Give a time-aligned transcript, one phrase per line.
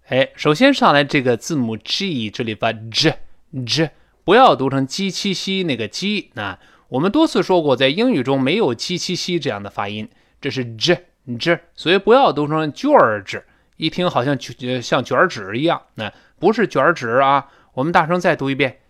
[0.08, 3.18] 哎，首先上来这个字母 G，这里发 J
[3.66, 3.92] J，
[4.26, 6.32] 不要读成 G 七西那个 G。
[6.34, 10.10] 那我们多次说过，在英语中没有 G 七西这样的发音，
[10.42, 11.06] 这是 J
[11.40, 13.42] J，所以不要读成 George，
[13.78, 14.38] 一听好像
[14.82, 17.50] 像卷纸一样，那不是卷纸啊。
[17.74, 18.82] 我们大声再读一遍。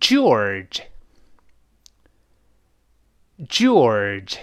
[0.00, 0.80] George,
[3.46, 4.38] George，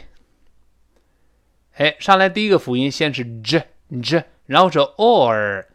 [1.73, 3.67] 哎，上来第一个辅音先是 j
[4.01, 5.65] j，然后是 or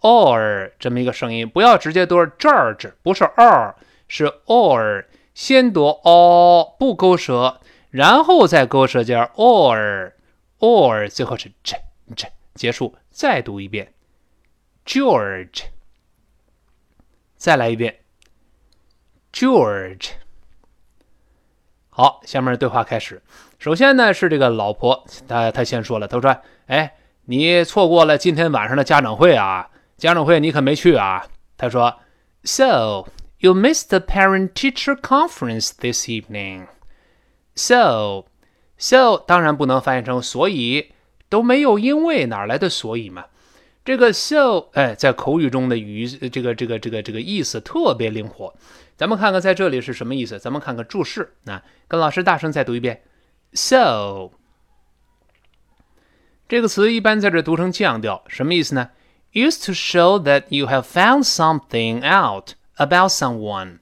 [0.00, 3.76] or 这么一个声音，不要直接读 George，不是 r，
[4.08, 5.04] 是 or，
[5.34, 7.60] 先读 o 不勾舌，
[7.90, 10.12] 然后再勾舌尖 or
[10.58, 11.76] or，最后是 j
[12.16, 13.92] j 结束，再读一遍
[14.86, 15.64] George，
[17.36, 17.98] 再来一遍。
[19.32, 20.10] George，
[21.88, 23.22] 好，下面对话开始。
[23.62, 26.36] 首先呢是这个老婆，她她先说了，她说
[26.66, 26.94] ：“哎，
[27.26, 31.24] 你错过了今天晚上的家长会啊，家长会你可没去啊。”
[31.56, 31.94] 她说
[32.42, 33.06] ：“So
[33.38, 36.66] you missed the parent-teacher conference this evening.
[37.54, 38.24] So,
[38.76, 40.90] so 当然不能翻译成所以，
[41.28, 43.26] 都没有因为哪来的所以嘛。
[43.84, 48.52] 这个 so，哎，在口语中的语这个这个这个这个意思特别灵活。
[48.96, 50.36] 咱们看看在这里是什么意思？
[50.40, 53.00] 咱们看看注释啊，跟老师大声再读一遍。
[53.54, 54.30] So
[56.48, 58.90] 这个词一般在这读成降调，什么意思呢
[59.32, 63.78] ？Used to show that you have found something out about someone，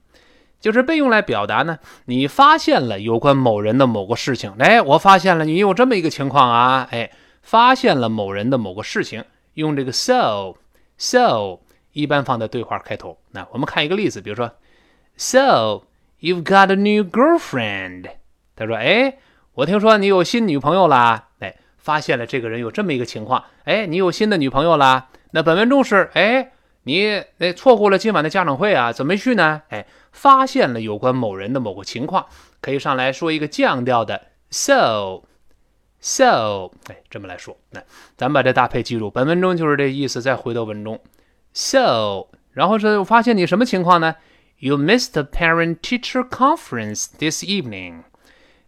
[0.59, 4.53] 就是被用来表达呢，你发现了有关某人的某个事情。
[4.59, 7.11] 哎，我发现了你有这么一个情况啊，哎，
[7.41, 11.59] 发现了某人的某个事情，用这个 so，so
[11.91, 13.17] 一般放在对话开头。
[13.31, 14.51] 那我们看一个例子，比如说。
[15.17, 15.83] So
[16.19, 18.09] you've got a new girlfriend？
[18.55, 19.17] 他说：“哎，
[19.53, 21.27] 我听说你有新女朋友啦。
[21.39, 23.43] 哎，发现了这个人有这么一个情况。
[23.65, 25.09] 哎，你有新的女朋友啦？
[25.31, 26.51] 那本文中是：哎，
[26.83, 28.93] 你哎错过了今晚的家长会啊？
[28.93, 29.63] 怎么没去呢？
[29.69, 32.27] 哎，发现了有关某人的某个情况，
[32.61, 35.21] 可以上来说一个降调的 so，so，
[36.87, 37.57] 哎，这么来说。
[37.71, 37.81] 那
[38.15, 40.21] 咱们把这搭配记住，本文中就是这意思。
[40.21, 40.99] 再回到文中
[41.53, 44.15] ，so，然后是发现你什么情况呢？”
[44.63, 48.03] You missed the parent-teacher conference this evening。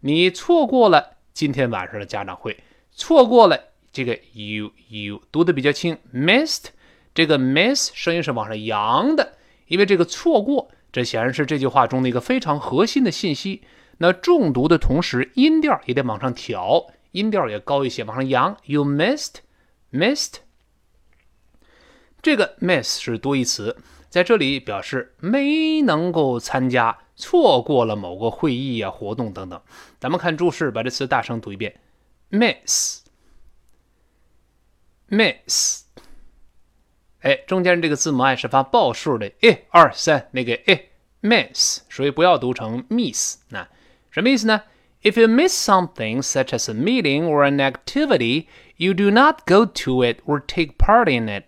[0.06, 3.58] 你错过了今天晚上的家长会，错过了
[3.94, 6.66] 这个 you you 读的比较轻，missed
[7.16, 9.38] 这个 miss 声音是往上扬的，
[9.68, 13.64] 因为这个错过，这显然是这句话中的一个非常核心的信息。
[14.00, 18.58] 那重读的同时，音调也得往上调，音调也高一些，往上扬。
[18.66, 19.36] You missed
[19.94, 20.34] missed
[22.22, 23.78] 这个 miss 是多义词。
[24.10, 29.62] 在这里表示没能够参加，错过了某个会议啊、活动等等。
[30.00, 31.80] 咱们看注释，把这词大声读一遍
[32.30, 33.04] ：miss，miss。
[37.22, 40.90] 哎，中间这个字母 i 是发报数的，一、二、三，那个哎
[41.22, 43.38] ，miss，所以不要读成 miss。
[43.50, 43.68] 那
[44.12, 44.64] 什么意思呢
[45.04, 50.04] ？If you miss something such as a meeting or an activity, you do not go to
[50.04, 51.46] it or take part in it.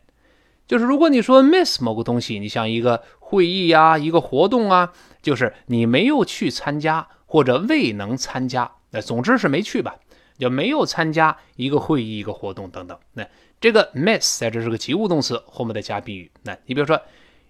[0.65, 9.95] 就是如果你说 miss 某个东西，你像一个会议呀、一个活动啊，就是你没有去参加或者未能参加，那总之是没去吧。
[10.37, 12.99] 就没有参加一个会议、一个活动等等。
[13.13, 13.25] 那
[13.61, 16.29] 这个 miss 在这是个及物动词，后面再加宾语。
[16.43, 16.99] 那你比如说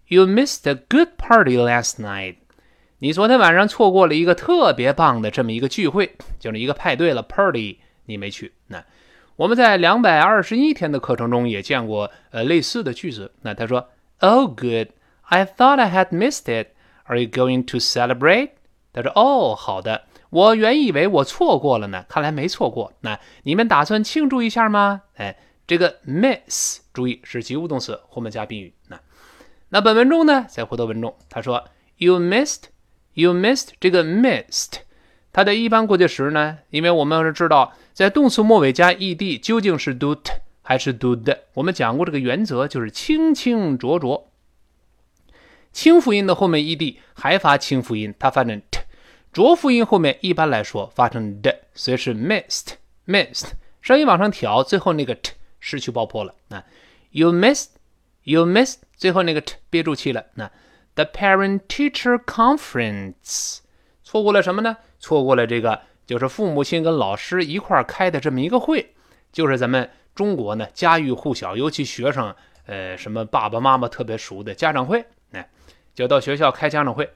[0.07, 2.36] ，You missed a good party last night。
[3.00, 8.54] 你昨天晚上错过了一个特别棒的这么一个聚会，就是一个派对了，party 你没去。
[8.68, 8.86] 那
[9.36, 13.33] 我们在两百二十一天的课程中也见过呃类似的句子。
[13.42, 13.89] 那他说
[14.19, 14.89] ，Oh good,
[15.27, 16.69] I thought I had missed it.
[17.06, 18.50] Are you going to celebrate？
[18.94, 22.94] 他说，哦，好的，我原以为我错过了呢，看来没错过。
[23.01, 25.01] 那你们打算庆祝一下吗？
[25.16, 25.38] 哎，
[25.68, 28.74] 这个 miss 注意是及物动词，后面加宾语。
[28.88, 29.00] 那
[29.69, 31.63] 那本文中呢，在回到文中，他说
[31.98, 32.63] ，You missed。
[33.18, 34.80] You missed 这个 missed，
[35.31, 36.57] 它的一般过去时呢？
[36.69, 44.28] 因为我们是知道，在动词末尾加 ed 究竟是 do t 还是 do d 我们讲过这个原则，就是清清浊浊。
[45.75, 48.80] 清辅音的后面 ed 还发清辅音，它发成 t；
[49.33, 53.50] 浊辅音后面一般来说发成 d，所以是 missed，missed。
[53.81, 56.33] 声音往上挑，最后那个 t 失去爆破了。
[56.48, 56.63] 那
[57.12, 60.25] you missed，you missed，最后那个 t 憋住气了。
[60.36, 60.50] 那
[60.94, 63.57] The parent-teacher conference，
[64.01, 64.78] 错过了什么呢？
[64.98, 68.94] 错过了这个，就是父母亲跟老师一块儿开的这么一个会，
[69.33, 72.33] 就是咱们中国呢家喻户晓，尤其学生，
[72.66, 75.06] 呃，什么爸爸妈妈特别熟的家长会，
[75.95, 77.09] 就到学校开家长会。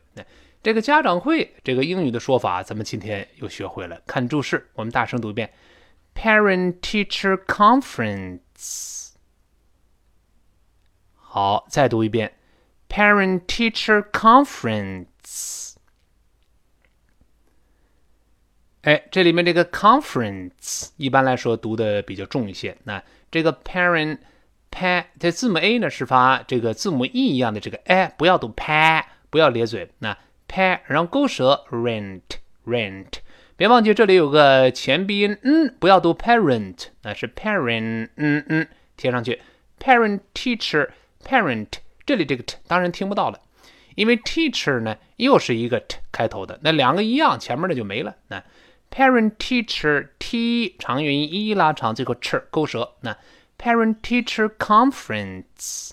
[0.63, 4.01] 这个家长会，这个英语的说法，咱们今天又学会了。
[4.07, 5.53] 看注释，我们大声读一遍
[6.15, 9.11] ：parent-teacher conference。
[11.13, 12.33] 好，再读一遍。
[12.89, 15.75] Parent-teacher conference，
[18.81, 22.75] 哎，这里面这个 conference 一般来说读的比较重一些。
[22.85, 24.17] 那这个 parent
[24.71, 29.89] 拍这字母 a 呢是发这个字母 e 一样的这个 a，不要读 p，不要咧嘴。
[29.99, 30.17] 那
[30.47, 33.13] p 然后勾舌，rent，rent，
[33.55, 38.67] 别忘记这里有个前鼻音，嗯，不要读 parent，那是 parent，嗯嗯，
[38.97, 39.41] 贴上去
[39.79, 41.67] ，parent-teacher，parent。
[42.05, 43.39] 这里这个 t 当然听不到了，
[43.95, 48.15] 因为 teacher 呢又是一个 t 开头的，那两个一样，前面的就没了。
[48.29, 48.43] 那
[48.89, 52.93] parent teacher t 长元音一拉长，最后 ch 勾舌。
[53.01, 53.15] 那
[53.61, 55.91] parent teacher conference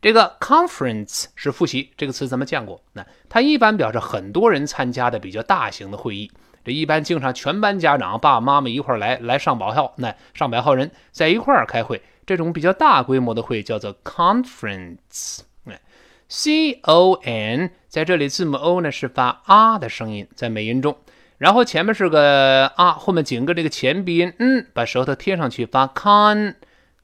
[0.00, 2.82] 这个 conference 是复习这个词，咱们见过。
[2.94, 6.28] 那它一般表示很多人参加的比较大型的会议，
[6.64, 12.02] 这一般经常全班家长爸爸妈妈一块来，来上百号，那上百号人在一块儿开会。
[12.26, 15.80] 这种比较大规模的会叫做 conference，哎
[16.28, 20.96] ，c o n 在这里字母 o 呢是发啊的声音，在美音中，
[21.42, 26.54] 然后前面是个啊，后面紧跟这个前鼻音，嗯，把舌头贴上去发 con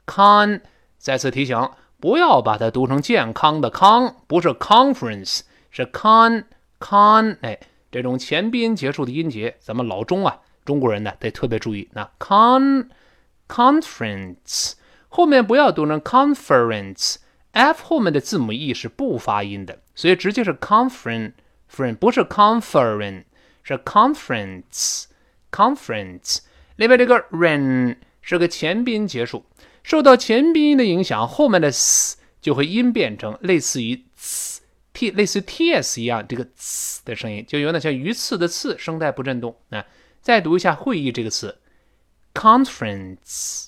[0.06, 0.61] con。
[0.96, 5.40] 再次提醒，不要把它读成健康的康，不是 conference，
[5.73, 6.44] 是 con
[6.79, 7.37] con。
[7.40, 7.58] 哎，
[7.90, 11.88] 这种前鼻音结束的音节，咱们老中啊，中国人呢得特别注意。
[11.94, 12.87] 那 con
[13.49, 14.75] conference。
[15.08, 21.32] 后面不要读成 conference，f 后面的字母 e 是不发音的，所以直接是 conference，
[21.99, 23.25] 不是 conference，
[23.76, 26.38] 是 conference，conference。
[26.76, 29.44] 另外这个 ren 是个前鼻音结束，
[29.82, 34.04] 受到前鼻音的影响，后面的 s 就会音变成类似于
[34.92, 39.57] t，类似 ts 一样这个 s 的声音，就有点像鱼刺的刺，声带不振动。
[39.71, 39.85] 啊，
[40.21, 41.61] 再读一下会议这个词
[42.35, 43.66] ，conference。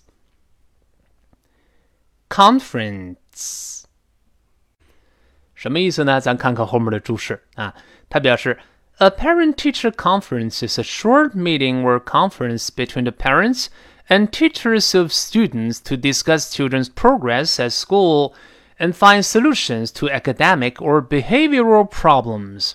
[2.28, 3.82] Conference
[5.52, 6.20] 什么意思呢？
[6.20, 7.74] 咱看看后面的注释啊。
[8.08, 8.60] 它表示
[8.99, 13.67] ，A parent-teacher conference is a short meeting or conference between the parents
[14.07, 18.33] and teachers of students to discuss children's progress at school
[18.77, 22.73] and find solutions to academic or behavioral problems。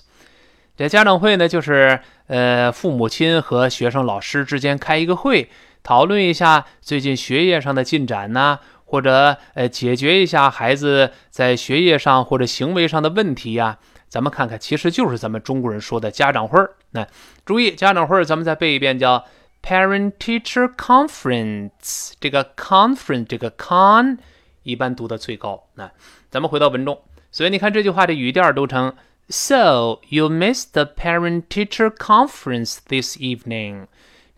[0.77, 5.49] 这家长会呢，就是呃，父母亲和学生、老师之间开一个会，
[5.83, 8.59] 讨论一下最近学业上的进展呐。
[8.83, 13.77] 或者呃，解决一下孩子在学业上或者行为上的问题呀？
[14.16, 16.70] 咱们看看，其实就是咱们中国人说的家长会儿。
[16.92, 17.06] 那
[17.44, 19.26] 注意，家长会儿，咱们再背一遍，叫
[19.62, 22.12] parent-teacher conference。
[22.18, 24.16] 这个 conference，这个 con
[24.62, 25.64] 一般读的最高。
[25.74, 25.92] 那
[26.30, 26.98] 咱们回到文中，
[27.30, 28.94] 所以你看这句话的语调都成
[29.28, 33.86] So you miss the parent-teacher conference this evening。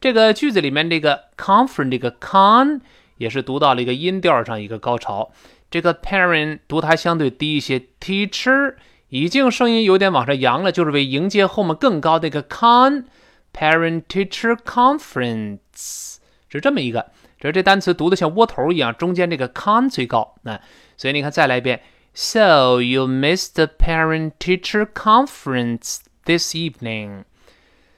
[0.01, 2.81] 这个句子里面这个 conference，这个 con。
[3.19, 5.31] 也是读到了一个音调上一个高潮，
[5.71, 8.75] 这个 parent 读它相对低一些，teacher
[9.09, 13.05] 已经声音有点往上扬了，就是为迎接后面更高的一个 con
[13.53, 16.17] parent teacher conference
[16.49, 20.61] 是这么一个，只是这单词读的像窝头一样，中间这个 con 最高，那
[20.97, 21.81] 所以你看再来一遍
[22.13, 27.25] ，so you missed the parent teacher conference this evening。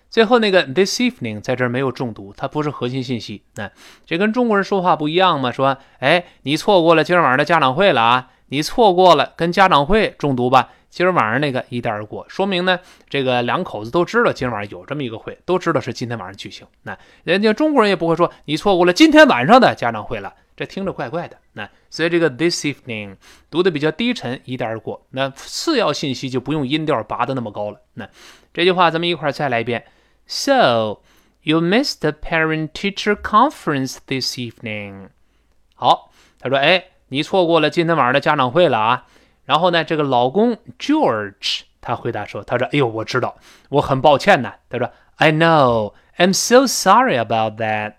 [0.09, 3.43] 最后那个 this evening 在这儿没有重读，它不是核心信息。
[3.55, 3.71] 那
[4.05, 5.53] 这跟中国人说话不一样嘛？
[5.53, 10.71] 说，哎，你错过了今儿晚上的家长会了啊，你错过了跟家长会重读吧。
[10.91, 16.67] 今儿晚上那个一带而过，说明呢，这个两口子都知道今儿晚上有这么一个会，都知道是今天晚上举行。
[16.83, 21.39] 那人家中国人也不会说你错过了今天晚上的家长会了，这听着怪怪的。
[21.53, 23.17] 那所以这个 this evening
[23.49, 25.07] 读的比较低沉，一带而过。
[25.11, 27.81] 那次要信息就不用音调拔得那么高了。
[27.95, 28.09] 那
[28.53, 29.85] 这句话咱们一块再来一遍。
[30.27, 31.03] So
[31.43, 35.11] you missed the parent-teacher conference this evening。
[35.77, 39.07] 好，他说，哎，你错过了今天晚上的家长会了啊。
[39.51, 43.37] 然后呢，这个老公 George 他回答说：“他说，哎呦，我知道，
[43.71, 47.95] 我很抱歉呢。”他说：“I know, I'm so sorry about that。”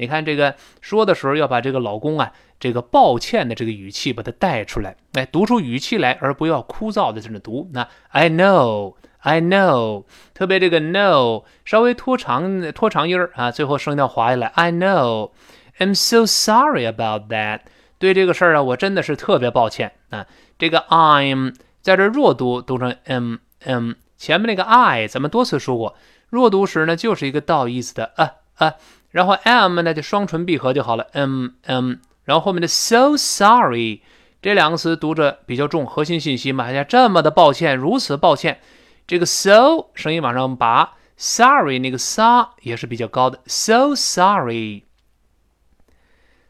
[0.00, 7.68] 你看这个说的时候要把这个老公啊，这个抱歉的这个语气把它带出来，哎，读出语气来，而不要枯燥的在那读。
[7.74, 14.46] 那 I know, I know，特别这个 know 稍微拖长拖长音儿啊，最后声调滑下来。
[14.54, 15.32] I know,
[15.78, 17.60] I'm so sorry about that。
[17.98, 20.26] 对这个事儿啊，我真的是特别抱歉啊。
[20.58, 25.96] 这个 I'm 在这弱读读成 m m，前面那个 I 咱们多次说过，
[26.30, 28.74] 弱读时呢就是一个倒意思的啊啊，
[29.10, 31.94] 然后 m 呢就双唇闭合就好了 m m，
[32.24, 34.00] 然后后面的 so sorry
[34.40, 38.60] 这两个词读着比较重，核心信息嘛，哎呀这么的抱歉，如此抱歉，
[39.06, 44.84] 这个 so 声音往上拔，sorry 那个 sa 也是比较高的，so sorry。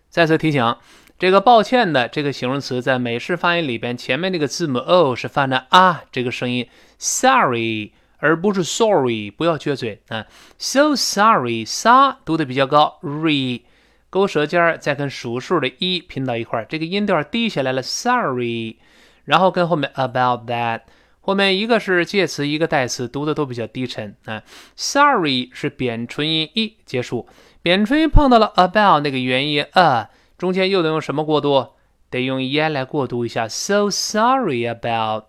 [0.08, 0.76] 再次提醒。
[1.18, 6.68] 这个抱歉的这个形容词在美式发音里边，前面那个字母 o 是发的啊这个声音
[6.98, 10.26] ，sorry 而不是 sorry，不要撅嘴啊。
[10.58, 13.62] So sorry，sa 读的比较高，re
[14.10, 18.76] 勾舌尖儿再跟数数的一拼到一块儿，这个音调低下来了，sorry，
[19.24, 20.82] 然后跟后面 about that，
[21.20, 24.42] 后面一个是介词，一个代词，读的都比较低沉啊。
[24.76, 27.26] Sorry 是扁唇音一结束，
[27.62, 30.10] 扁唇音碰到了 about 那个元音 a。
[30.38, 31.68] 中间又得用什么过渡？
[32.08, 33.48] 得用 e 来过渡一下。
[33.48, 35.24] So sorry about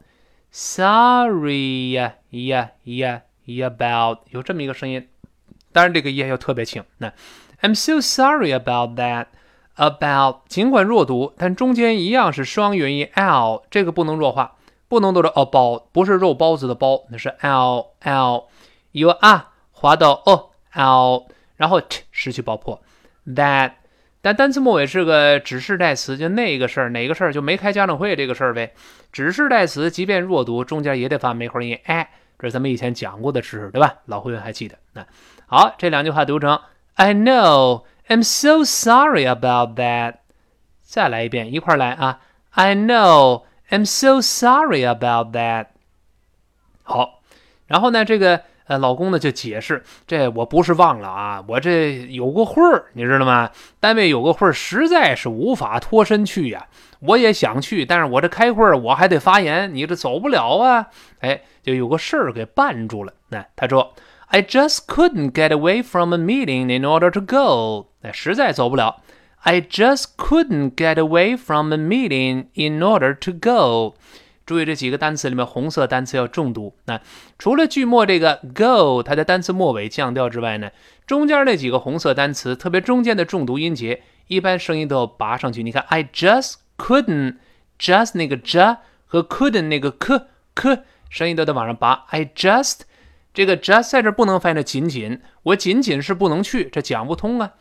[0.52, 5.08] sorry 呀呀呀呀 about 有这么一个声音，
[5.72, 6.84] 当然这个 e 要特别轻。
[7.00, 7.12] 那
[7.62, 9.28] I'm so sorry about that
[9.76, 18.48] about 尽管弱读，但中间一样是双元音 l，这个不能弱化，不能读成 about，不是肉包子的包，那是 l l
[18.92, 22.80] 由啊滑到 o l，然后 t 失去爆破
[23.26, 23.72] that。
[24.28, 28.74] 但单词末尾是个指示代词，就那个事儿，哪个事儿就没开家长会这个事儿呗。
[29.14, 31.80] 指示代词即便弱读，中间也得发梅花音。
[31.86, 34.00] 哎，这是咱们以前讲过的知识，对吧？
[34.04, 34.78] 老会员还记得。
[34.92, 35.08] 那
[35.46, 36.60] 好，这两句话读成
[36.96, 40.16] ：I know, I'm so sorry about that。
[40.82, 42.20] 再来一遍，一块儿来啊
[42.52, 45.68] ！I know, I'm so sorry about that。
[46.84, 47.22] 好，
[47.68, 48.42] 然后呢，这个。
[48.68, 53.50] 呃，老公呢就解释，这我不是忘了啊，我这有个会儿，你知道吗？
[53.80, 56.68] 单位有个会儿，实在是无法脱身去呀。
[57.00, 60.88] 我也想去，但是我这开会儿我还得发言，你这走不了啊。
[61.20, 63.14] 哎，就有个事儿给绊住了。
[63.30, 63.94] 那他说
[64.28, 67.90] ，I just couldn't get away from a meeting in order to go。
[68.02, 68.98] 哎，实在走不了。
[69.44, 73.94] I just couldn't get away from a meeting in order to go。
[74.48, 76.74] 注意这几个单词里面，红色单词要重读。
[76.86, 77.02] 那
[77.38, 80.72] 除了句末这个 go，它的单词末尾降调之外呢，
[81.06, 85.62] 中间那几个红色单词，特别中间的重读音节，一般声音都要拔上去。
[85.62, 90.22] 你看，I just couldn't，just 那个 j 和 couldn't 那个 k
[90.56, 92.06] k 声音都得往上拔。
[92.12, 92.80] I just
[93.34, 97.52] 这个 just 在这不能翻译成仅仅，我仅仅是不能去，这讲不通啊。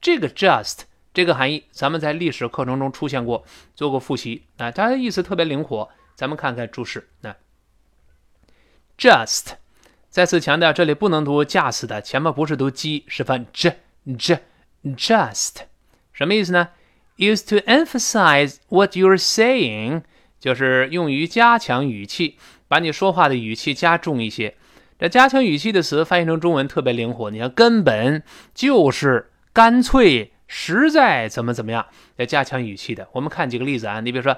[0.00, 0.80] 这个 just
[1.14, 3.44] 这个含义，咱们在历史课程中出现过，
[3.76, 5.88] 做过复习啊，它的意思特别灵活。
[6.14, 7.34] 咱们看看注释，那
[8.98, 9.52] just
[10.08, 13.78] 再次强调，这里不能读驾驶的，前面不是读 g，是翻 j
[14.18, 14.40] j
[14.96, 15.62] just
[16.12, 16.68] 什么意思呢
[17.16, 20.02] ？Use to emphasize what you're saying，
[20.38, 22.38] 就是用于加强语气，
[22.68, 24.54] 把你说话的语气加重一些。
[24.98, 28.22] 这加强语气的词翻译成中文特别灵活，你看根本
[28.54, 33.08] 就是干脆实在怎么怎么样，要加强语气的。
[33.12, 34.36] 我们看几个例子啊，你比如说。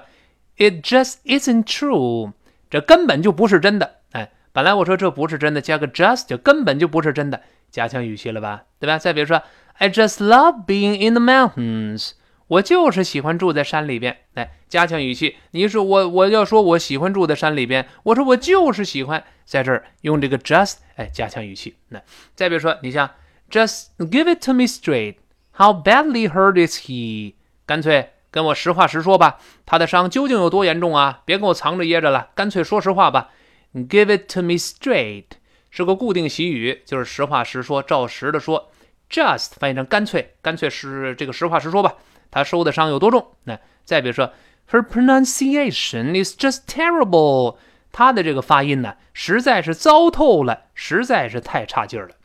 [0.57, 2.33] It just isn't true，
[2.69, 3.95] 这根本就不是真的。
[4.11, 8.63] 哎，本来我说这不是真的，加个 just 就根本就不是真的，加强语气了吧？
[8.79, 8.97] 对吧？
[8.97, 9.41] 再比如说
[9.73, 12.11] ，I just love being in the mountains，
[12.47, 14.17] 我就是喜欢住在山里边。
[14.33, 21.75] 来，加强语气，你说我我要说我喜欢住在山里边，我说我就是喜欢在这儿用这个 just，哎，加强语气。
[21.89, 22.01] 那
[22.33, 23.09] 再比如说，你像
[23.47, 27.35] Just give it to me straight，how badly hurt is he？
[27.67, 28.09] 干脆。
[28.35, 31.21] 跟我实话实说吧，他的伤究竟有多严重啊？
[31.23, 33.29] 别跟我藏着掖着了，干脆说实话吧。
[33.73, 35.23] Give it to me straight，
[35.71, 38.69] 是个固定习语，就是实话实说，照实的说。
[39.09, 41.93] Just 翻译成干脆，干脆是这个实话实说吧。
[42.29, 43.25] 他受的伤有多重？
[43.45, 44.33] 那再比如说
[44.69, 47.55] ，Her pronunciation is just terrible。
[47.93, 52.15] 他的这个发音呢，实在是糟透了，实在是太差劲儿了。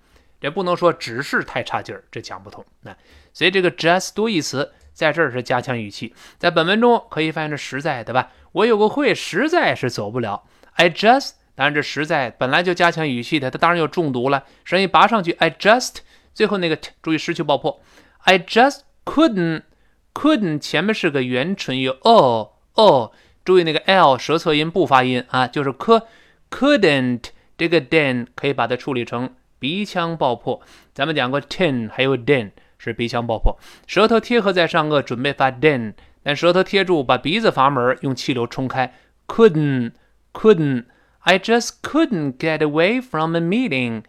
[0.41, 2.67] 这不能说只是太差劲儿，这讲不通。
[2.81, 2.97] 那
[3.33, 8.31] 所以这个 just 多义词在这儿是加强语气，在本文中可以翻译成实在，对吧？
[8.53, 10.45] 我有个会，实在是走不了。
[10.75, 15.33] I just，当然这实在本来就加强语气的，它当然有重读了，声音拔上去。
[15.33, 15.97] I just，
[16.35, 17.81] 最后那个注意失去爆破。
[18.25, 23.13] I just couldn't，couldn't 前面是个元唇音哦哦。
[23.43, 26.03] 注意那个 l 舌侧音不发音啊，就是 c
[26.51, 27.25] couldn't
[27.57, 30.61] 这个 den 可以把它处理成鼻腔爆破。
[30.93, 32.51] 咱们讲过 ten 还有 den
[32.83, 38.95] 是鼻腔爆破，舌头贴合在上颚准备发 den，但舌头贴住把鼻子阀门用气流冲开。
[39.27, 39.93] couldn't
[40.33, 40.87] couldn't
[41.21, 44.05] I just couldn't get away from a meeting.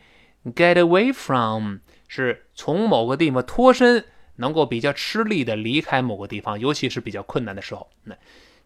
[0.45, 4.05] Get away from 是从某个地方脱身，
[4.37, 7.89] 能够比较吃力的离开某个地方，尤其是比较困难的时候。
[8.05, 8.15] 那。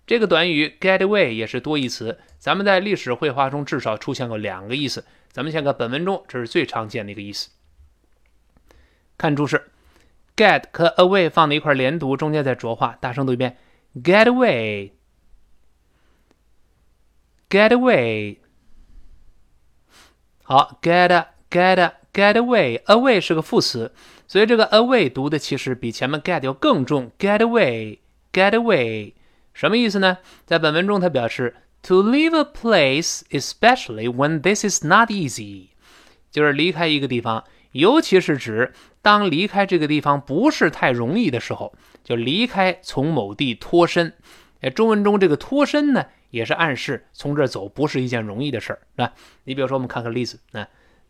[0.07, 5.03] 这个短语 get away 也是多义词，咱们在历史绘画中至少出现过两个意思。
[5.31, 7.49] 咱们先看本文中，这是最常见的一个意思。
[9.17, 9.71] 看注释
[10.36, 13.56] ，get 和 away 放在一块连读，中间再浊化，大声读一遍：
[14.02, 14.90] get away，get
[17.70, 18.38] away。
[20.42, 23.92] 好，get get get away，away 是个副词，
[24.26, 27.12] 所以这个 away 读的其实比前面 get 要更重。
[27.18, 29.14] get away，get away。
[29.52, 30.18] 什么意思呢？
[30.46, 35.68] 在本文中，他表示 to leave a place, especially when this is not easy，
[36.30, 37.44] 就是离开一个地方，
[37.75, 41.73] 尤其是指当离开这个地方不是太容易的时候，
[42.05, 44.13] 就离开，从某地脱身。
[44.61, 49.11] 哎，中文中这个脱身呢，也是暗示从这儿走不是一件容易的事儿，是吧？
[49.43, 50.65] 你比如说，我们看看例子啊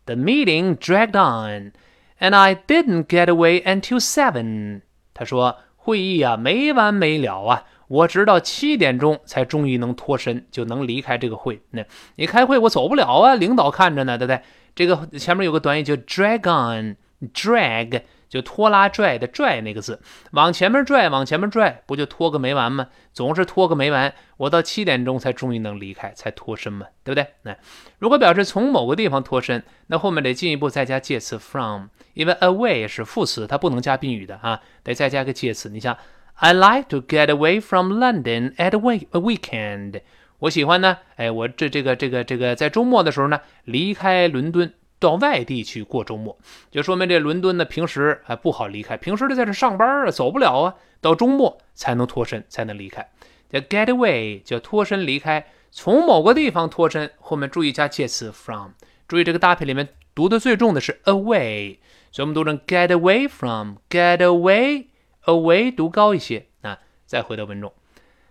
[0.06, 1.72] ，The meeting dragged on,
[2.18, 4.80] and I didn't get away until seven。
[5.14, 7.64] 他说会议啊没完没了啊。
[7.86, 11.62] 我直到七点钟才终于能脱身，就能离开这个会。
[11.70, 11.84] 那
[12.16, 14.42] 你开会我走不了啊，领导看着呢，对不对？
[14.76, 20.00] 这个前面有个短语叫 drag on，drag 就拖拉拽的拽那个字，
[20.32, 22.88] 往前面拽，往前面拽，不就拖个没完吗？
[23.12, 24.12] 总是拖个没完。
[24.36, 27.26] 我到七点钟才终于能离开，才脱身嘛，对不对？
[27.42, 27.56] 那
[27.98, 35.68] 如果表示从某个地方脱身，那后面得进一步再加介词 from，因为 away 是副词，它不能加宾语的啊，得再加个介词。
[35.70, 35.96] 你像。
[36.38, 40.02] I like to get away from London at a week a weekend。
[40.38, 46.36] 我喜欢呢，哎，我这这个这个这个在周末的时候呢，离开伦敦到外地去过周末，
[46.70, 53.08] 就说明这伦敦呢平时还不好离开，平时就在这上班啊，走不了啊，到周末才能脱身，才能离开。
[53.48, 58.72] 叫 get away，叫脱身离开，从某个地方脱身，后面注意加介词 from。
[59.08, 61.78] 注意这个搭配里面读的最重的是 away，
[62.10, 64.86] 所以我们读成 get away from，get away。
[65.26, 67.72] away 读高一些啊，再回到文中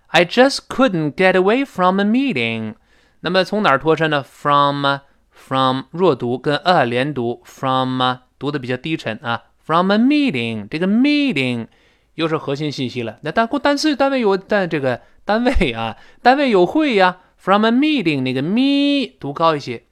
[0.07, 2.75] ，I just couldn't get away from a meeting。
[3.21, 4.85] 那么从哪儿脱身呢？From
[5.31, 8.01] from 弱读跟 a 连读，from
[8.39, 9.43] 读的比较低沉啊。
[9.63, 11.67] From a meeting，这个 meeting
[12.13, 13.17] 又是核心信息了。
[13.21, 17.17] 那单单词单位有但这个单位啊，单位有会呀。
[17.37, 19.83] From a meeting，那个 me 读高一些，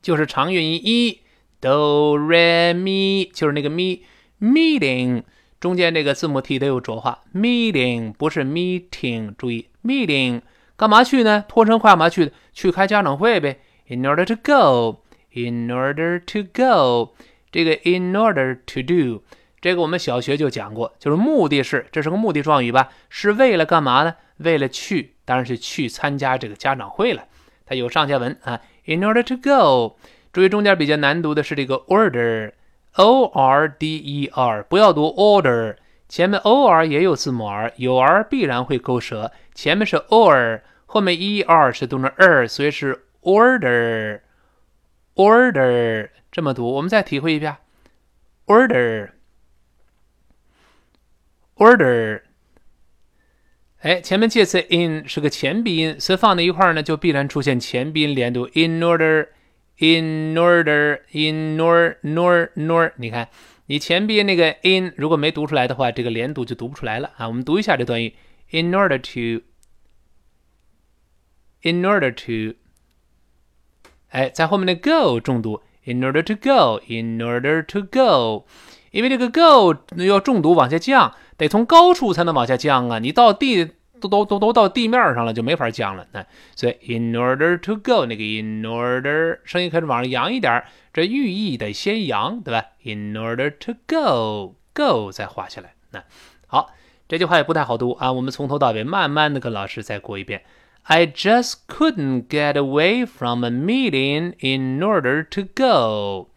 [0.00, 1.20] 就是长元音 e
[1.60, 4.00] do re mi，就是那个 me
[4.40, 5.22] meeting。
[5.58, 10.42] 中间这个字母 t 得有浊化，meeting 不是 meeting，注意 meeting
[10.76, 11.44] 干嘛去呢？
[11.48, 12.32] 脱身干嘛去的？
[12.52, 13.58] 去开家长会呗。
[13.88, 17.14] In order to go，in order to go，
[17.50, 19.22] 这个 in order to do，
[19.60, 22.90] 这个我们小学就讲过，就是目的是，这是个目的状语吧？
[23.08, 24.16] 是为了干嘛呢？
[24.36, 27.24] 为了去，当然是去参加这个家长会了。
[27.64, 28.60] 它有上下文啊。
[28.84, 29.96] In order to go，
[30.32, 32.52] 注意中间比较难读的是这个 order。
[32.96, 35.76] O r d e r，不要读 order，
[36.08, 44.20] 前面 o r 也有字母 r，有 r 必然会勾舌，前面是 or，后面 e r 是读成 er，所以是 order，order
[46.32, 46.72] 这么读。
[46.74, 47.56] 我们再体会一遍
[48.46, 49.10] ，order，order，
[53.80, 59.28] 哎，前面介词 in 是个前鼻音，所以放在一块儿呢，就必然出现前鼻音连读，in order。
[59.78, 63.28] In order, in nor nor nor，你看，
[63.66, 67.28] 你前边那个 in 如果没读出来的话，这个连读就读不出来了啊。
[67.28, 68.14] 我们读一下这段语
[68.50, 69.44] ：In order to,
[71.60, 72.56] in order to，
[74.08, 78.46] 哎，在后面的 go 重读：In order to go, in order to go，
[78.92, 82.98] 因为这个 go 要重读往下降，得从高处才能往下降啊。
[82.98, 86.06] 你到地都都都都到地面上了，就没法降了。
[86.12, 95.74] 那所以 in order to go 那个 in order 声音开始往上扬一点，这寓意得先扬，对吧？in order to go go 再画下来。
[95.90, 96.02] 那
[96.46, 96.70] 好，
[97.08, 100.42] 这句话也不太好读啊，我们从头到尾慢慢的跟老师再过一遍。
[100.82, 106.28] I just couldn't get away from a meeting in order to go。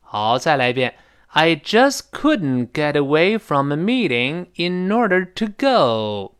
[0.00, 0.94] 好，再来一遍。
[1.30, 6.37] I just couldn't get away from a meeting in order to go。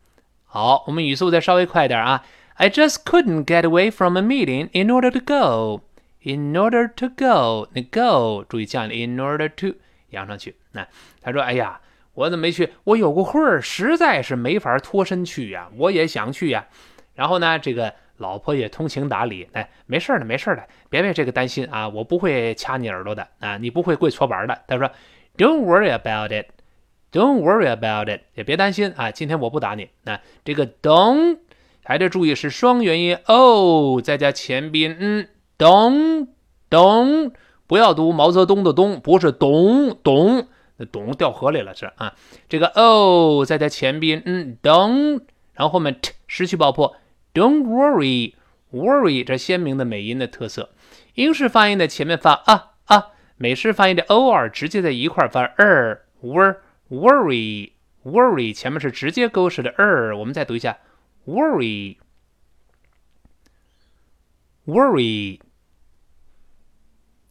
[0.48, 2.24] 好，我们语速再稍微快点啊。
[2.54, 5.82] I just couldn't get away from a meeting in order to go.
[6.22, 9.78] In order to go，那 go 注意降 in order to
[10.10, 10.56] 扬上去。
[10.72, 10.86] 那
[11.20, 11.80] 他说：“哎呀，
[12.14, 12.72] 我怎么没去？
[12.84, 15.68] 我有个会儿，实在是没法脱身去呀。
[15.76, 16.66] 我也想去呀。
[17.14, 24.60] 然后呢，这个。”老婆也通情达理，哎，没事的，没事的，别为这个担心啊，我不会掐你耳朵的啊，你不会跪搓板的。
[24.66, 24.90] 他说
[25.36, 26.46] ，Don't worry about it.”
[27.10, 29.88] Don't worry about it，也别担心啊，今天我不打你。
[30.04, 31.38] 那这个 don't
[31.82, 36.28] 还得注意是双元音 o，再加前宾，嗯，don't
[36.68, 37.32] don't，
[37.66, 42.14] 不要读毛泽东的东，不是咚咚，那咚掉河里了是啊，
[42.48, 45.22] 这个 o 再加前宾，嗯，don't，
[45.54, 46.94] 然后后面 t 失去爆破。
[47.32, 48.34] Don't worry,
[48.72, 50.70] worry 这鲜明的美音的特色。
[51.14, 56.56] 英式发音的前面发啊啊，美式发音的 o r 直接在一块发 er wor
[56.89, 57.71] worry
[58.03, 60.15] worry 前面是直接勾式的 er。
[60.17, 60.77] 我们再读一下
[61.25, 61.97] worry
[64.65, 65.39] worry。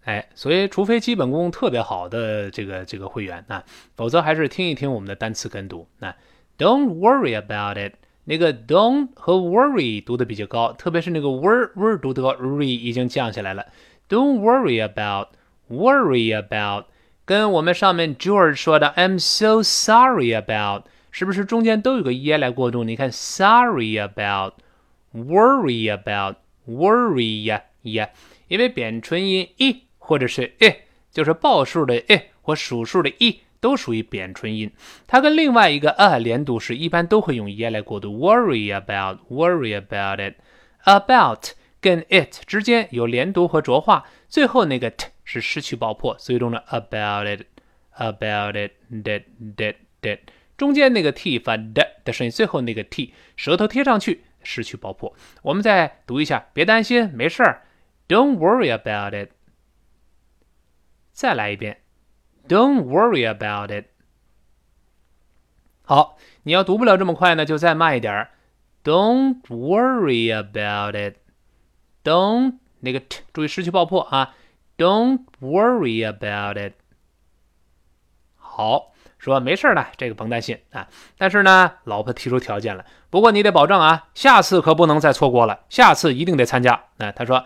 [0.04, 5.87] 哎，所以除非基本功特别好的这个这个会员啊，否则还是听一听我们的单词跟读。
[5.98, 6.14] 那
[6.58, 7.94] Don't worry about it。
[8.24, 13.66] 那个 don't 和 worry 读的比较高，特别是那个 wor wor 读的高，re 已经降下来了。
[14.08, 15.30] Don't worry about
[15.68, 16.85] worry about，
[17.27, 22.85] 跟我们上面 George 说的 I'm so sorry about，是不是中间都有个 e 来过渡？
[22.85, 28.09] 你看 sorry about，worry about，worry 呀呀，
[28.47, 30.73] 因为扁唇音 e 或者是 e，
[31.11, 33.41] 就是报数的 e 或数数的 e。
[33.59, 34.71] 都属于扁唇音，
[35.07, 38.15] 它跟另外一个 a 连读时，一般都会用 e 来过渡。
[38.17, 40.35] Worry about, worry about it.
[40.85, 47.46] About 跟 it 之间有连读和浊化，最后那个 t 是失去爆破，所以用了 about it,
[47.96, 49.24] about it, that,
[49.56, 50.18] that, that。
[50.56, 55.14] 中间那个 t 发的的声音，最后那个 t 舌头贴上去，失去爆破。
[55.42, 57.62] 我们再读一下，别担心，没事儿，
[58.06, 59.30] Don't worry about it。
[61.12, 61.78] 再来一遍。
[62.48, 63.87] Don't worry about it。
[65.85, 68.30] 好，你要读不了这么快呢，就再慢一点儿。
[68.85, 74.35] Don't worry about it。Don't 那个 t 注意失去爆破啊。
[74.77, 76.73] Don't worry about it。
[78.35, 80.87] 好，说没事的，这个甭担心啊。
[81.17, 86.83] 但是呢，老婆提出条件了，不过你得保证啊，下次可不能再错过了，下次一定得参加。
[86.97, 87.45] 那他说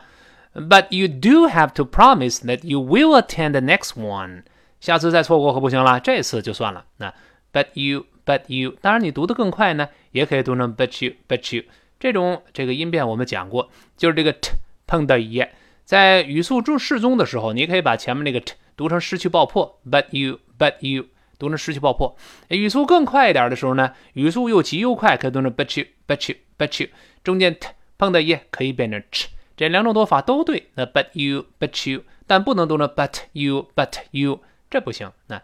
[0.54, 4.44] ，But you do have to promise that you will attend the next one。
[4.80, 6.86] 下次再错过可不行了，这次就算了。
[6.98, 7.14] 那
[7.54, 11.64] but you but you，当然你读得更快呢，也可以读成 but you but you。
[12.00, 14.52] 这种这个音变我们讲过，就是这个 t
[14.88, 15.46] 碰到 e，
[15.84, 22.16] 在语速中适中的时候，你可以把前面那个 t 读成失去爆破，but you but you 读成失去爆破。
[22.50, 26.90] 语速更快一点的时候呢，语速又急又快，可以读成 but you but you but you。
[27.24, 27.68] 中间 t
[27.98, 29.26] 碰到 e 可以变成 ch，
[29.58, 30.70] 这两种读法都对。
[30.76, 34.40] 那 but you but you，但不能读成 but you but you。
[34.70, 35.42] 这不行，那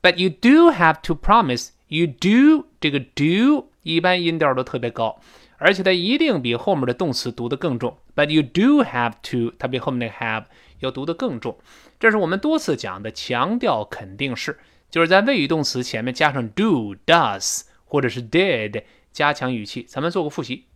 [0.00, 5.20] ，but you do have to promise you do 这个 do 一般音调都特别高，
[5.58, 7.98] 而且它一定比后面的动词读得更重。
[8.14, 10.44] but you do have to 它比后面那个 have
[10.80, 11.58] 要读得更重。
[11.98, 14.58] 这是我们多次讲的强调肯定式，
[14.90, 19.84] 就是在谓语动词前面加上 do does 或者是 did 加强语气。
[19.84, 20.66] 咱们做个复习。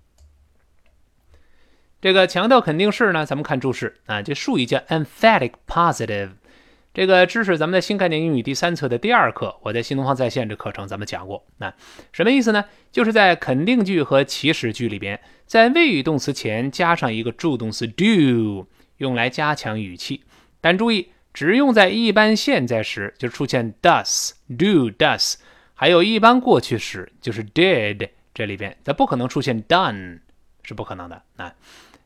[2.00, 6.30] 这个强调肯定式呢，咱们看注释啊，这术语叫 emphatic positive。
[6.94, 11.44] 这个知识，咱们在新概念英语第三册的第二课，我在新东方在线这课程咱们讲过。
[11.58, 11.72] 那
[12.12, 12.64] 什么意思呢？
[12.90, 20.24] 就是在肯定句和祈使句里边，在谓语动词前加上一个助动词 do，用来加强语气。
[20.60, 25.34] 但注意，只用在一般现在时就出现 does do does，
[25.74, 30.18] 还有一般过去时就是 did，这里边它不可能出现 done，
[30.64, 31.22] 是不可能的。
[31.36, 31.54] 啊，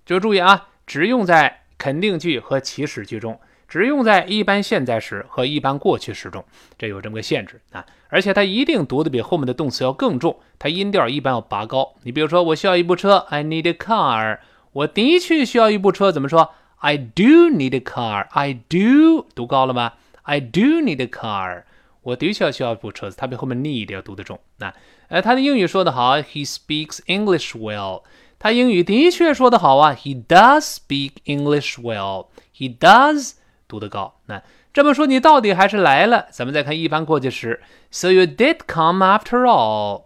[0.04, 3.40] 就注意啊，只用在肯定句和祈使句中。
[3.72, 6.44] 只用在一般现在时和一般过去时中，
[6.76, 7.82] 这有这么个限制啊！
[8.10, 11.94] 而且它一定读的比后面的动词要更重，它音调一般要拔高。
[12.02, 14.40] 你比如说，我需要一部车，I need a car。
[14.72, 18.26] 我的确需要一部车，怎么说？I do need a car。
[18.32, 21.62] I do 读高了吗？I do need a car。
[22.02, 24.38] 我的确需要一部车子，它比后面 need 要读得重。
[24.58, 24.74] 那
[25.08, 28.02] 呃，他的英语说得好，He speaks English well。
[28.38, 32.26] 他英语的确说得好啊，He does speak English well。
[32.54, 33.36] He does
[33.72, 34.20] 读得高。
[34.26, 34.42] 那
[34.74, 36.26] 这么说，你到底还是来了。
[36.30, 40.04] 咱们再看一般过去时，So you did come after all。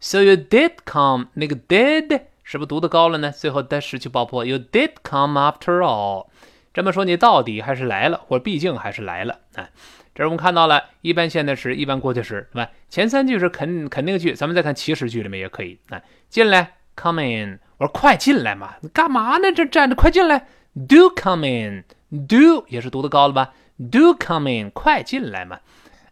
[0.00, 3.30] So you did come，那个 did 是不是读得高了呢？
[3.30, 4.46] 最后的失去爆破。
[4.46, 6.28] You did come after all。
[6.72, 9.40] 这么说，你到底还是来了，或者毕竟还是来了。
[9.56, 9.68] 啊，
[10.14, 12.70] 这我们看到了一般现在时、一般过去时，对吧？
[12.88, 15.78] 前三句是肯肯定句，咱们再看祈使句里面也可以。
[15.90, 17.60] 啊，进来，come in。
[17.76, 19.52] 我说快进来嘛，你干嘛呢？
[19.52, 20.46] 这站着，快进来。
[20.88, 23.54] Do come in Do 也是读的高了吧
[23.90, 25.60] ？Do come in，快进来嘛！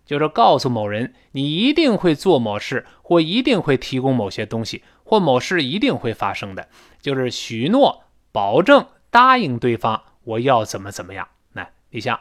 [0.05, 6.67] 就是告诉某人你一定会做某事，或一定会提供某些东西，或某事一定会发生的，
[7.01, 11.29] 就是许诺、保证、答应对方我要怎么怎么样。
[11.53, 12.19] 来，你想。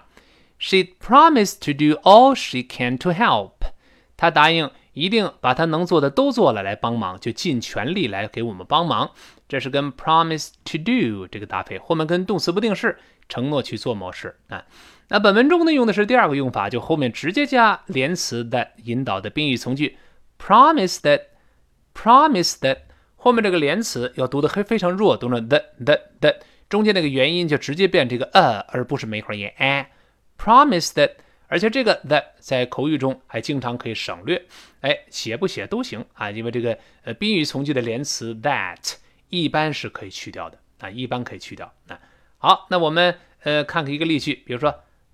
[0.60, 3.54] She promised to do all she can to help。
[4.16, 9.10] 她答应一定把她能做的都做了来帮忙，就尽全力来给我们帮忙。
[9.50, 14.64] 这是跟 promise to do 这个搭配，后面跟动词不定式，承诺去做某事啊。
[15.08, 19.98] 那本文中呢用的是第二个用法，就后面直接加连词 that 引导的宾语从句
[20.40, 22.78] ，promise that，promise that
[23.16, 26.36] 后面这个连词要读的还非常弱，读成 the the the
[26.74, 29.92] 中间那个元音就直接变这个 a，而不是梅花音 a。
[30.40, 31.12] Promise that，
[31.46, 34.44] 而且这个 that 在口语中还经常可以省略，
[34.82, 38.96] 哎，写不写都行啊，因为这个呃宾语从句的连词 that
[39.30, 42.00] 一般是可以去掉的啊，一般可以去掉啊。
[42.40, 44.74] 好，那我们呃看看一个例句，比如说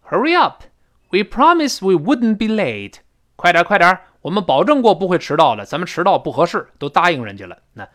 [0.10, 3.00] Hurry up，we promise we wouldn't be late。
[3.36, 7.58] 快点快点，我们保证过不会迟到了，咱们迟到不合适，都答应人家了。
[7.74, 7.86] 那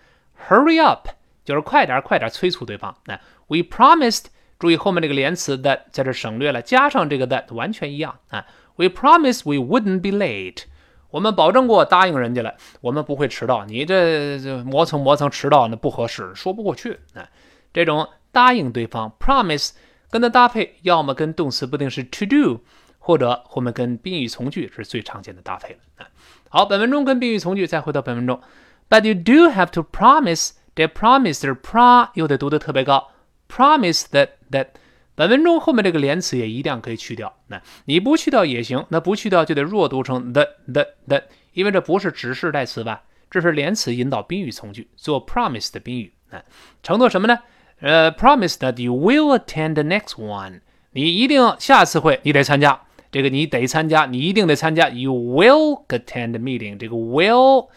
[0.50, 1.08] Hurry up
[1.46, 2.94] 就是快点快点，催促对方。
[3.06, 3.18] 那
[3.48, 4.26] We promised。
[4.56, 8.46] 注意后面这个连词 that 在这省略了，加上这个 that 完全一样啊。
[8.76, 10.62] We promise we wouldn't be late。
[11.10, 13.64] 我们保证过，答应人家了，我们不会迟到。
[13.66, 17.28] 你这磨蹭磨蹭迟到，那不合适，说不过去啊。
[17.72, 19.72] 这种答应对方 promise
[20.08, 22.64] 跟它搭配，要么跟动词不定式 to do，
[22.98, 26.06] 或者后面跟宾语从句是最常见的搭配了啊。
[26.48, 28.40] 好，本文中跟宾语从句，再回到本文中
[28.88, 30.52] ，But you do have to promise。
[30.74, 33.10] The promise 是 pro 又得读得特别高。
[33.54, 34.66] Promise that that，
[35.14, 37.32] 本文中后面这个连词也一定可以去掉。
[37.46, 43.02] 那你不去掉也行，那不去掉就得弱读成 the the the，因为这不是指示代词吧？
[43.30, 46.12] 这是连词引导宾语从句，做 promise 的宾语。
[46.30, 46.42] 啊，
[46.82, 47.38] 承诺什么呢？
[47.80, 52.80] 呃，promise that you will attend the next one，你一定下次会你得参加，
[53.12, 54.88] 这个你得参加，你一定得参加。
[54.88, 57.68] You will attend the meeting，这个 will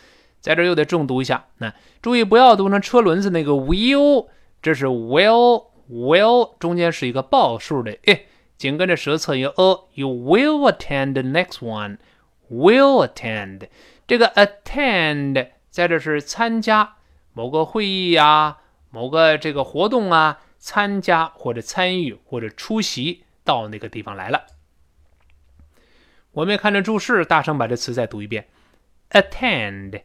[0.42, 1.46] 在这又得重读一下。
[1.60, 4.30] 那注意不要读成车轮子那个 will。
[4.62, 8.26] 这是 will will 中间是一个报数的 i，
[8.58, 11.98] 紧跟着舌侧一个 a，you will attend the next one。
[12.50, 13.67] will attend
[14.08, 16.96] 这个 attend 在这是参加
[17.34, 18.58] 某个会议呀，
[18.89, 24.46] 某个这个活动啊，参加或者参与或者出席到那个地方来了。
[26.32, 28.48] 我们也看着注释，大声把这词再读一遍
[29.12, 29.98] ：attend，attend。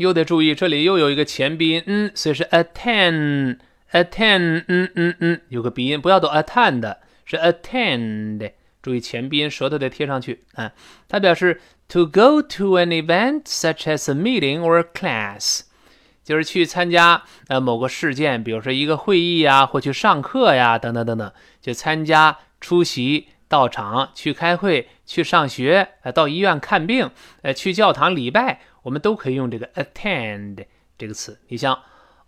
[0.00, 8.52] 又得注意，这里又有一个前鼻音，嗯，所以是 attend，attend，嗯嗯嗯，有个鼻音，不要读 attend，是 attend。
[8.80, 10.72] 注意前鼻音，舌头得贴上去啊。
[11.06, 15.64] 它表示 to go to an event such as a meeting or class，
[16.24, 27.10] 就是去参加呃某个事件，比如说一个会议呀，或去上课呀，等等等等，就参加、出席、到场、去开会、去上学、呃到医院看病、
[27.42, 28.62] 呃去教堂礼拜。
[28.82, 30.66] 我们都可以用这个 attend
[30.96, 31.40] 这个词。
[31.48, 31.82] 你像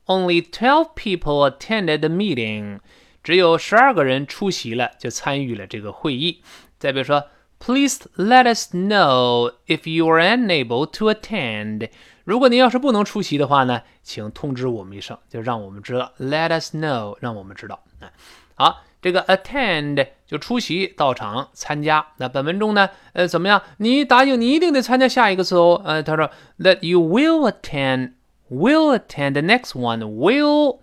[0.06, 2.80] ，Only twelve people attended the meeting，
[3.22, 6.42] 只有十二个人出席了，就参与了这个会议。
[6.78, 7.24] 再比如说
[7.58, 11.90] ，Please let us know if you are unable to attend。
[12.24, 16.12] 如果您要是不能出席的话呢，请通知我们一声，就让我们知道。
[16.18, 17.82] Let us know，让我们知道。
[18.00, 18.12] 啊，
[18.54, 22.06] 好，这个 attend 就出席、到场、参加。
[22.18, 23.60] 那本文中呢，呃，怎么样？
[23.78, 25.82] 你答应，你一定得参加下一个词哦。
[25.84, 30.78] 呃，他说，that you will attend，will attend the next one，will。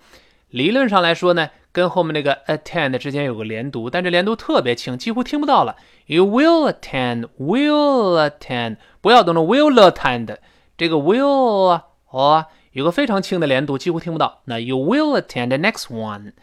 [0.49, 5.77] 理论上来说呢，跟后面那个 attend 之间有个连读，但这连读特别轻，几乎听不到了。
[6.07, 10.35] You will attend，will attend，不要动成 will attend。
[10.77, 14.41] 这个 will 啊，哦，有个非常轻的连读，几乎听不到。
[14.45, 16.33] 那 you will attend the next one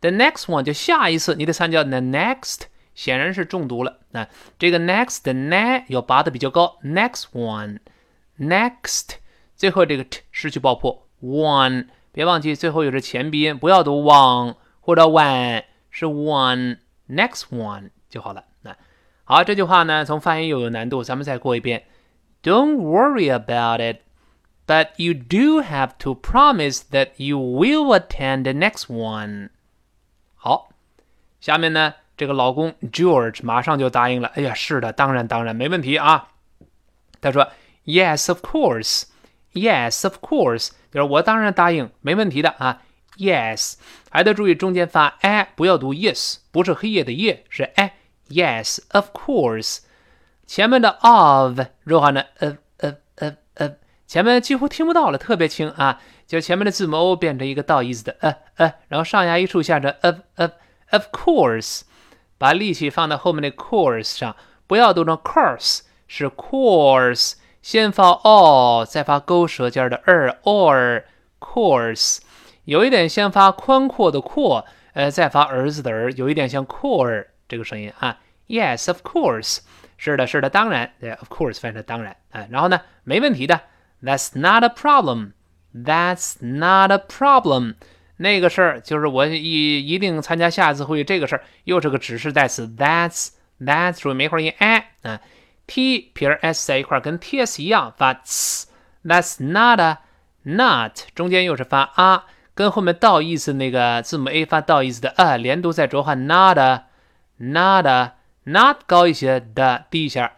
[0.00, 2.62] one，the next one 就下一次，你得参加 the next，
[2.94, 3.98] 显然是重读了。
[4.10, 9.16] 那这个 next 的 ne 要拔的比较高，next one，next，
[9.54, 18.44] 最后这个 t 失去爆破，one，别忘记最后有着前鼻音，不要读 one 或者 one，是 one，next one 就好了。
[18.62, 18.76] 那
[19.24, 21.84] 好，这句话呢，从发音又有难度，咱们再过一遍。
[22.42, 24.02] Don't worry about it,
[24.66, 29.50] but you do have to promise that you will attend the next one.
[30.43, 30.69] 好，
[31.39, 34.27] 下面呢，这个老公 George 马上就答应了。
[34.29, 36.29] 哎呀，是的，当然，当然，没问题啊。
[37.21, 37.47] 他说
[37.85, 39.03] ：“Yes, of course.
[39.53, 42.81] Yes, of course。”就是我当然答应，没问题的啊。
[43.17, 43.75] Yes，
[44.09, 47.93] 还得注意中间发 a，不要读 yes，不是黑夜的夜，是 a。
[48.29, 49.81] Yes, of course。
[50.47, 52.23] 前面的 of 如何呢？
[52.39, 53.75] 呃呃呃呃，
[54.11, 56.01] 前面几乎听不到了，特别轻啊！
[56.27, 60.51] 就前面的字母 o 变成一个倒意思的呃呃，然后上牙一竖，下着 of of
[60.89, 61.83] of course，
[62.37, 64.35] 把力气放到后面的 course 上，
[64.67, 71.03] 不要读成 course，是 course，先发 o，再发勾舌尖的 er or
[71.39, 72.19] course，
[72.65, 78.19] 有一点先发宽阔的阔，呃，再发儿子的儿，有一点像 core 这个声音啊。
[78.49, 79.59] Yes, of course.
[79.95, 83.61] 是的，是的，当然，对，of course，翻译成当然，啊，然后呢，没问题的
[84.02, 87.74] ，That's not a problem，That's not a problem，
[88.16, 95.20] 那个事儿就是我一一定参加下一次会议，这个事儿又是个指示代词，That's，That's，注意梅花音 a 啊，
[95.66, 110.34] t 撇 s 在一块儿跟 ts 一样发 ts，That's not a，not 中间又是发啊，跟后面倒意思那个字母 a 发倒意思的啊，连读在浊化，not a，not a。not 高一些的低一下，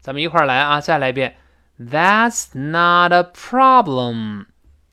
[0.00, 1.36] 咱们一块来啊，再来一遍
[1.78, 4.46] ，That's not a problem。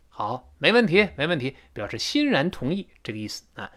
[0.10, 3.71] 好，没问题，没问题，表示欣然同意这个意思啊。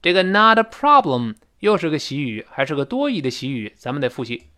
[0.00, 1.34] 这个 not a problem。
[1.62, 4.48] 又是个习语，还是个多义的习语，咱们得复习。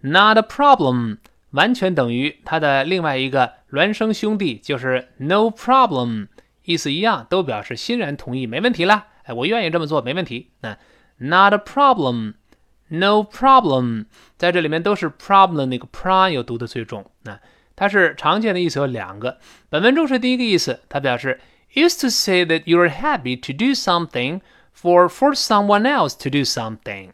[0.00, 1.18] Not a problem，
[1.50, 6.28] 完全等于它的另外一个孪生兄弟，就是 no problem，
[6.64, 9.06] 意思一样，都表示欣然同意，没问题啦。
[9.24, 10.50] 哎，我愿意这么做，没问题。
[10.60, 10.76] 那
[11.18, 17.10] not a problem，no problem，在这里面都是 problem 那个 pro 又读的最重。
[17.22, 17.38] 那
[17.76, 21.40] 它是常见的意思有两个，本文中是第一个意思，它表示
[21.74, 24.40] used to say that you are happy to do something。
[24.72, 27.10] For for someone else to do something，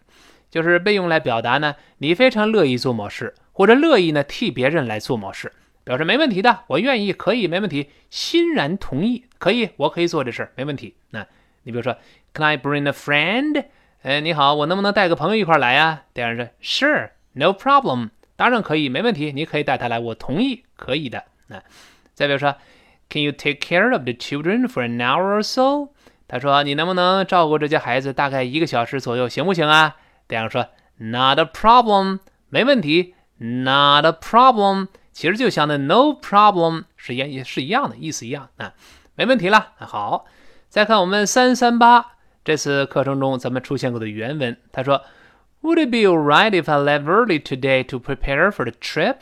[0.51, 5.51] 就是被用来表达呢，你非常乐意做某事，或者乐意呢替别人来做某事，
[5.83, 10.95] 表示没问题的，我愿意，可以，没问题，欣然同意，可以，我可以做这事儿，没问题。
[11.09, 11.27] 那
[11.63, 11.97] 你比如说
[12.35, 13.65] ，Can I bring a friend？
[14.03, 16.03] 哎，你好，我能不能带个朋友一块来呀？
[16.13, 21.25] 对方说，Sure，no problem，当然可以，没问题，你可以带他来，我同意，可以的。
[21.47, 21.63] 那
[22.13, 22.55] 再比如说
[23.09, 25.93] ，Can you take care of the children for an hour or so？
[26.29, 29.97] 他说：“你能不能照顾这些孩子大概一个小时左右，行不行啊？”
[30.29, 32.19] 对方说：“Not a problem，
[32.49, 33.15] 没问题。
[33.39, 38.73] ”Not a problem，其实就像那 no problem 是一也是一样的意思一样啊，
[39.15, 39.73] 没问题了。
[39.79, 40.25] 好，
[40.69, 42.15] 再看我们三三八
[42.45, 44.57] 这次课程中咱们出现过的原文。
[44.73, 45.03] 他说
[45.63, 49.17] ：“Would it be alright if I left early today to prepare for the trip？”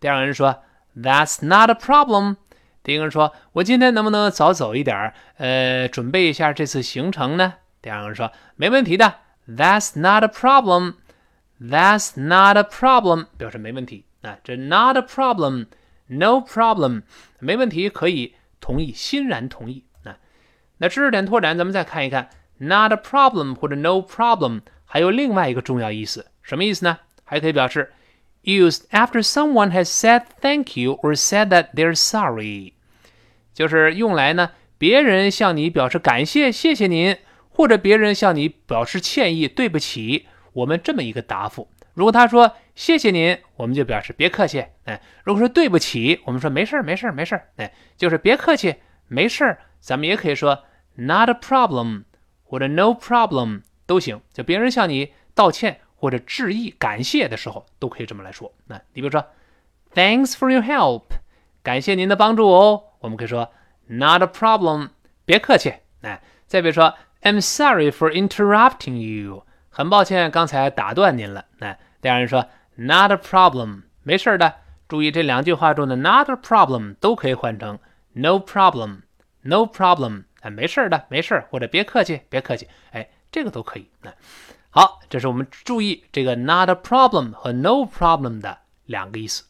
[0.00, 0.62] 第二个人说
[0.96, 2.36] ：“That's not a problem。”
[2.84, 5.14] 第一个人说：“我今天能不能早走一点儿？
[5.38, 9.14] 呃，准备一下这次行程呢？”第二个人说：“没问题的
[9.48, 10.96] ，That's not a problem.
[11.60, 14.04] That's not a problem，表示没问题。
[14.22, 17.02] 啊，这 not a problem，no problem，
[17.38, 19.84] 没问题，可以同意，欣然同意。
[20.04, 20.16] 啊，
[20.78, 26.98] 那知识点拓展，咱们再看一看，not a problem 或者 no problem 还有另外一个重要意思，什么意思呢？
[27.24, 27.92] 还可以表示
[28.42, 32.74] used after someone has said thank you or said that they're sorry。
[33.52, 37.16] 就是用来呢，别人向你表示感谢，谢谢您，
[37.50, 41.68] 或者别人向你表示歉意，对不起，我们这么一个答复。
[41.92, 44.64] 如果他说谢谢您，我们就表示别客气。
[44.84, 47.48] 哎，如果说对不起，我们说没事儿，没事儿，没事儿。
[47.56, 48.74] 哎，就是别客气，
[49.06, 49.60] 没事儿。
[49.80, 52.04] 咱们也可以说 not a problem
[52.42, 54.20] 或者 no problem 都行。
[54.32, 58.52] 就别人向你道歉或者致意、感谢的时候，都可以这么来说。
[58.66, 59.24] 那你比如说
[59.94, 61.02] thanks for your help，
[61.62, 62.82] 感谢您的帮助哦。
[63.00, 63.52] 我们可以说
[63.86, 64.88] not a problem，
[65.24, 65.74] 别客气。
[66.00, 69.44] 哎，再比如说 I'm sorry for interrupting you。
[69.76, 71.46] 很抱歉，刚才打断您了。
[71.58, 72.46] 那第二人说
[72.76, 74.54] ，Not a problem，没事的。
[74.86, 77.80] 注意这两句话中的 Not a problem 都可以换成
[78.12, 83.90] No problem，No problem，哎，没事的，没事，或者别客气，别客气，哎，这个都可以。
[84.02, 84.14] 那
[84.70, 89.42] 好，这是我们注意这个 Not a problem 和 No problem 的两个意思。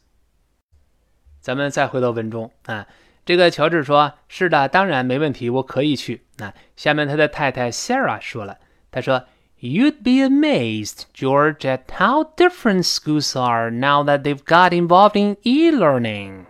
[1.43, 2.87] 咱们再回到文中啊，
[3.27, 8.57] 这个乔治说：“是的，当然没问题，我可以去。”那下面他的太太 Sarah 说了，
[8.91, 9.27] 他说。
[9.65, 16.45] You'd be amazed, George, at how different schools are now that they've got involved in e-learning.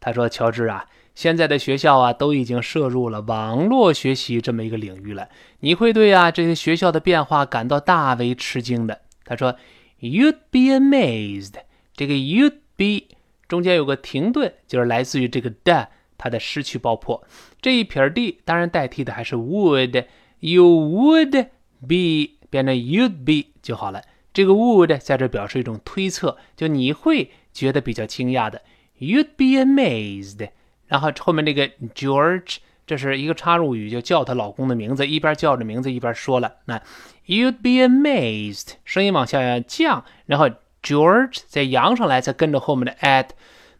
[0.00, 5.28] 他说：“乔治啊，现在的学校啊都已经涉入了网络学习这么一个领域了。
[5.60, 9.56] 你会对啊这些学校的变化感到大为吃惊的。”他说
[10.00, 11.52] ：“You'd be amazed。”
[11.94, 13.14] 这个 “you'd be”
[13.46, 17.22] 中间有个停顿，就是来自于这个的，它的失去爆破。
[17.60, 20.06] 这一撇 d 当然代替的还是 would。
[20.40, 21.48] You would。
[21.86, 24.02] Be 变成 you'd be 就好了。
[24.32, 28.62] 这个 would 在这表示一种推测，就你会觉得比较惊讶的。
[28.98, 30.48] You'd be amazed。
[30.86, 32.56] 然后后面这个 George，
[32.86, 36.56] 这是一个插入语，就叫她老公的名字，一边叫着名字一边说了。
[36.66, 36.80] 那
[37.26, 40.50] You'd be amazed，声音往下降，然后
[40.82, 43.28] George 再扬上来，再跟着后面的 at。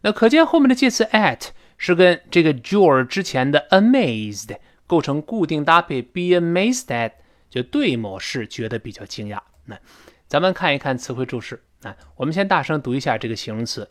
[0.01, 4.55] 那可见后面的介词 at 是跟这个 George 之前的 amazed
[4.87, 7.11] 构成固定搭配，be amazed at。
[7.55, 9.39] 就对某事觉得比较惊讶。
[9.63, 9.79] 那
[10.27, 11.95] 咱们看一看词汇注释啊。
[12.17, 13.89] 我们先大声读一下这个形容词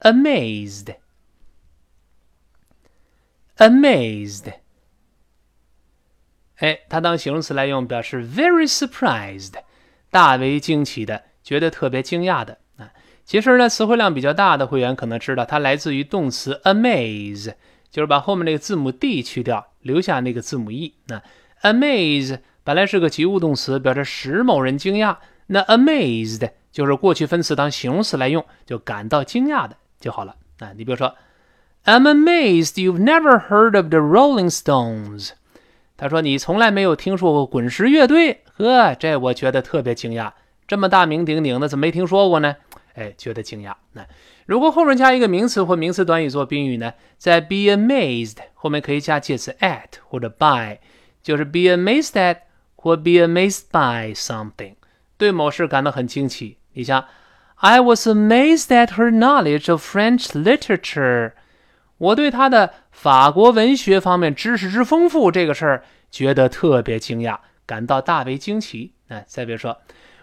[0.00, 0.96] ：amazed。
[3.56, 4.52] amazed。
[6.56, 9.54] 哎，它当形容词来用，表示 very surprised，
[10.10, 12.92] 大为惊奇的，觉得特别惊讶的啊。
[13.24, 17.54] 其实呢，词汇量比较大的会员可能知道，它来自于动词 amaze，
[17.90, 20.94] 就是把后面那个字母 d 去掉，留下那个字母 e。
[21.06, 21.22] 那
[21.62, 22.40] amaze。
[22.70, 25.16] 本来是个及物动词，表示使某人惊讶。
[25.48, 30.36] 那 amazed 就是过去分词当形容词来用，就感到惊讶的就好了。
[30.60, 31.16] 啊，你比如说
[31.84, 35.30] ，I'm amazed you've never heard of the Rolling Stones。
[35.96, 38.44] 他说你从来没有听说过滚石乐队。
[38.56, 40.30] 呵，这我觉得特别惊讶，
[40.68, 42.54] 这么大名鼎鼎的，怎么没听说过呢？
[42.94, 43.74] 哎，觉得惊讶。
[43.94, 44.06] 那
[44.46, 50.78] 如果后面加一个名词或名词短语做宾语呢，在 be amazed 后面可以加介词 at 或者 by，
[51.20, 52.36] 就是 be amazed at。
[52.82, 54.76] 或 be amazed by something，
[55.18, 56.56] 对某事感到很惊奇。
[56.72, 57.04] 你像
[57.56, 61.32] ，I was amazed at her knowledge of French literature。
[61.98, 68.94] 我对她的法国文学方面知识之丰富这个事儿觉得特别惊讶，感到大为惊奇。
[69.08, 69.76] 那再比如说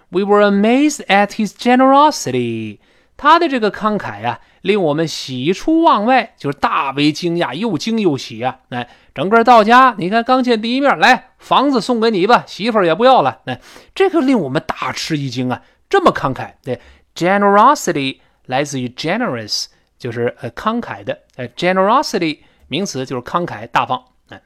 [0.10, 2.80] ，We were amazed at his generosity。
[3.16, 8.60] 他的这个慷慨呀，令我们喜出望外，就是大为惊讶，又惊又喜啊。
[8.70, 13.40] 哎，整个到家，你看刚见第一面，来房子送给你吧，媳妇也不要了。
[13.46, 13.60] 哎，
[13.96, 16.52] 这个令我们大吃一惊啊，这么慷慨。
[16.62, 16.80] 对
[17.16, 19.66] ，generosity 来自于 generous，
[19.98, 21.18] 就是呃慷慨的。
[21.38, 24.04] 呃，generosity 名词就是慷慨大方。
[24.30, 24.42] 哎，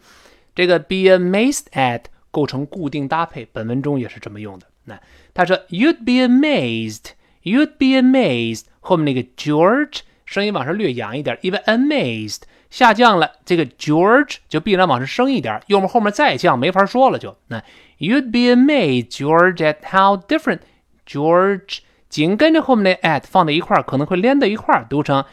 [0.56, 4.68] 这个 be amazed at 构成固定搭配，本文中也是这么用的。
[4.86, 5.00] 那
[5.34, 7.14] 他说，you'd be amazed。
[7.44, 17.37] You'd be amazed，后面那个 George 声音往上略扬一点，因为 amazed 下降了，这个 George 就必然往上升一点，要么后面再降，没法说了就。
[17.49, 17.63] 那
[17.99, 20.61] You'd be amazed, George, at how different
[21.07, 21.79] George
[22.09, 25.25] 紧跟着后面那 at 放在一块儿，可能会连在一块儿，读成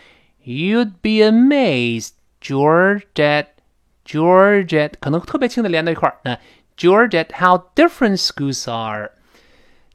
[0.45, 2.11] You'd be amazed,
[2.41, 3.47] George, at
[4.05, 6.17] George at 可能特别轻的连在一块儿。
[6.23, 6.37] 那
[6.77, 9.11] George at how different schools are。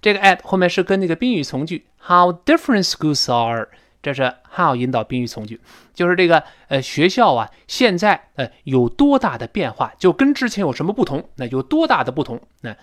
[0.01, 3.69] 这个 at 后面是跟那个宾语从句 how different schools are，
[4.04, 5.60] 这是 how 引导宾语从句，
[5.93, 11.28] 就是这个呃学校啊现在呃有多大的变化，就跟之前有什么不同？
[11.38, 12.39] 那有多大的不同？
[12.62, 12.76] 那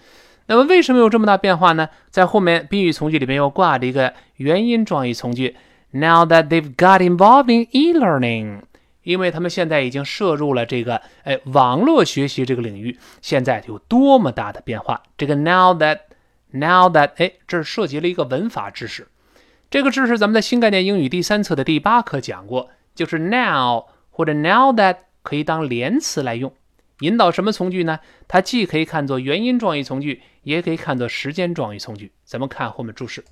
[0.46, 1.90] 那么为什么有这么大变化呢？
[2.10, 5.54] 在后面宾语从句里面又挂着一个原因状语从句
[5.90, 8.62] ，now that they've got involved in e-learning，
[9.02, 15.02] 因为他们现在已经摄入了这个哎网络学习这个领域，现在有多么大的变化？
[15.16, 16.00] 这个 now that
[16.52, 19.06] Now that，哎，这涉及了一个文法知识。
[19.69, 26.53] 这个知识咱们在新概念英语第三册的第八课讲过，就是 now 或者 now that 可以当连词来用。
[26.99, 27.99] 引导什么从句呢？
[28.27, 32.11] 它既可以看作原因状语从句，也可以看作时间状语从句。
[32.23, 33.25] 咱们看后面注释。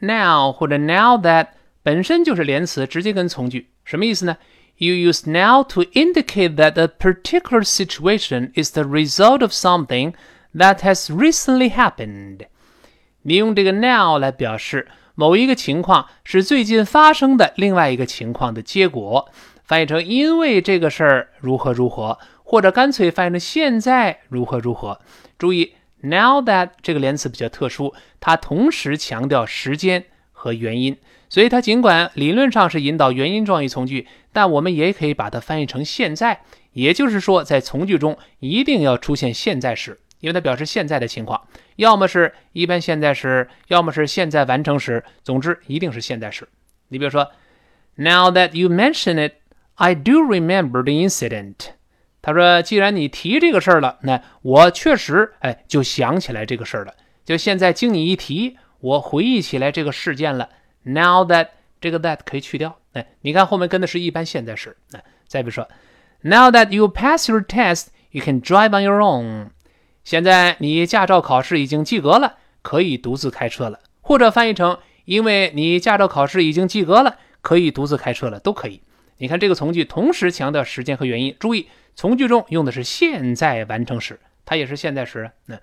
[0.00, 1.48] Now 或者 now that
[1.82, 4.36] 本身就是连词，直接跟从句，什么意思呢？
[4.76, 10.14] You use now to indicate that a particular situation is the result of something
[10.54, 12.46] that has recently happened。
[13.23, 19.29] 你用这个 now 来表示某一个情况是最近发生的另外一个情况的结果。
[19.63, 24.99] 翻译成因为这个事儿如何如何，或者干脆翻译成现在如何如何。
[25.37, 30.97] 注意，now that 这个连词比较特殊，它同时强调时间和原因，
[31.29, 36.41] 所以它尽管理论上是引导原因状语从句，但我们也可以把它翻译成现在。
[36.73, 41.41] 也就是说，在从句中一定要出现现在时，因为它表示现在的情况，
[41.79, 46.45] 要么是一般现在时，要么是现在完成时，总之一定是现在时。
[46.89, 47.31] 你比如说
[47.95, 49.35] ，Now that you mention it。
[49.75, 51.69] I do remember the incident。
[52.21, 56.93] 他说：“既然你提这个事儿了，那我确实哎就想起来这个事儿了。
[57.23, 60.49] 就现在经你一提，我回忆起来这个事件了。
[60.83, 61.47] Now that
[61.79, 62.77] 这个 that 可以去掉。
[62.91, 64.75] 哎，你看后面跟的是一般现在时。
[64.91, 65.65] 哎，再比如说
[66.23, 69.51] ，Now that you pass your test, you can drive on your own。
[70.09, 73.79] 现在你驾照考试已经及格了，可以独自开车了。
[74.01, 78.81] 或者翻译成，因为你驾照考试已经及格了，可以独自开车了，都可以。”
[79.19, 85.29] 你看这个从句同时强调时间和原因，注意从句中用的是现在完成时，它也是现在时。
[85.45, 85.59] 那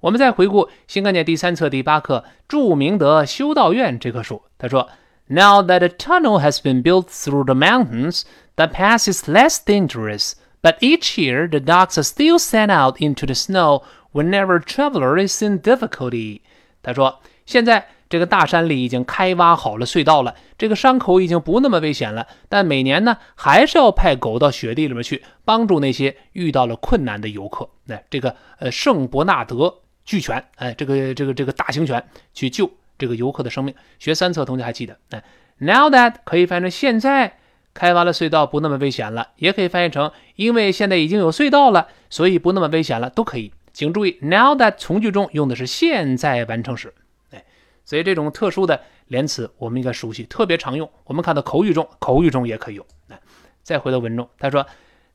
[0.00, 4.88] 我们再回顾新概念第三册第八课著名的修道院这棵树，他说
[5.26, 8.22] ：Now that a tunnel has been built through the mountains,
[8.56, 10.32] the path is less dangerous.
[10.62, 13.82] But each year, the dogs are still sent out into the snow
[14.12, 16.40] whenever traveler is in difficulty.
[16.82, 17.86] 他说，现在。
[18.10, 22.26] 这个大山里已经开挖好了隧道了，这个伤口已经不那么危险了。
[22.48, 27.70] 但每年呢，还是要派狗到雪地里面去帮助那些遇到了困难的游客。
[27.86, 29.72] 哎，这个呃，圣伯纳德
[30.04, 32.04] 巨犬，哎，这个这个这个大型犬
[32.34, 33.72] 去救这个游客的生命。
[34.00, 34.98] 学三册同学还记得？
[35.10, 35.22] 哎
[35.58, 37.38] ，Now that 可以翻成现在
[37.72, 43.52] 开挖了隧道不那么危险了，也可以翻译成因为现在已经有隧道了，所以不那么危险了，都可以。
[43.72, 46.92] 请注意，Now that 从句中用的是现在完成时。
[47.30, 47.44] 哎
[47.84, 50.88] 所以这种特殊的连词我们应该熟悉，特别常用。
[51.04, 52.86] 我们看到口语中，口语中也可以用。
[53.08, 53.18] 来，
[53.62, 54.64] 再回到文中，他说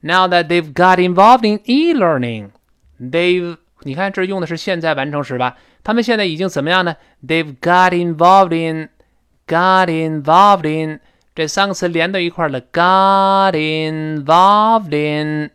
[0.01, 2.49] ：“Now that they've got involved in e-learning,
[2.99, 3.58] they've……
[3.82, 5.58] 你看这用的是现在完成时吧？
[5.84, 6.95] 他们现在已经怎么样呢
[7.26, 8.89] ？They've got involved in,
[9.47, 10.99] got involved in
[11.36, 12.60] 这三个词连到一块了。
[12.62, 15.52] Got involved in,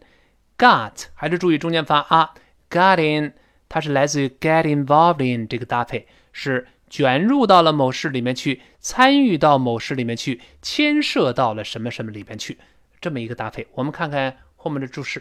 [0.57, 2.35] got 还是注意中间发啊
[2.71, 3.33] ？Got in
[3.69, 6.69] 它是来自于 get involved in 这个搭配是。
[6.91, 12.59] 卷入到了某事里面去，参与到某事里面去，牵涉到了什么什么里面去，
[13.01, 13.69] 这么一个搭配。
[13.75, 15.21] 我们看看后面的注释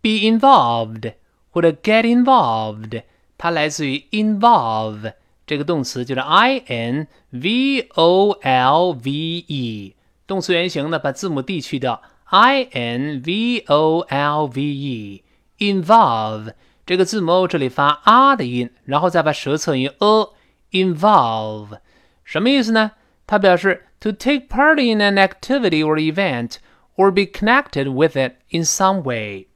[0.00, 1.14] ：be involved
[1.50, 3.02] 或者 get involved，
[3.36, 5.14] 它来自于 involve
[5.45, 9.95] 这个动词，就是 i n v o l v e，
[10.27, 16.53] 动词原形呢，把字母 d 去掉，i n v o l v e，involve。
[16.85, 20.29] 这个字母 o 这里发啊的音，然后再把舌侧音 a
[20.71, 21.79] involve，
[22.23, 22.91] 什么意思呢？
[23.25, 26.55] 它表示 to take part in an activity or event
[26.95, 29.47] or be connected with it in some way，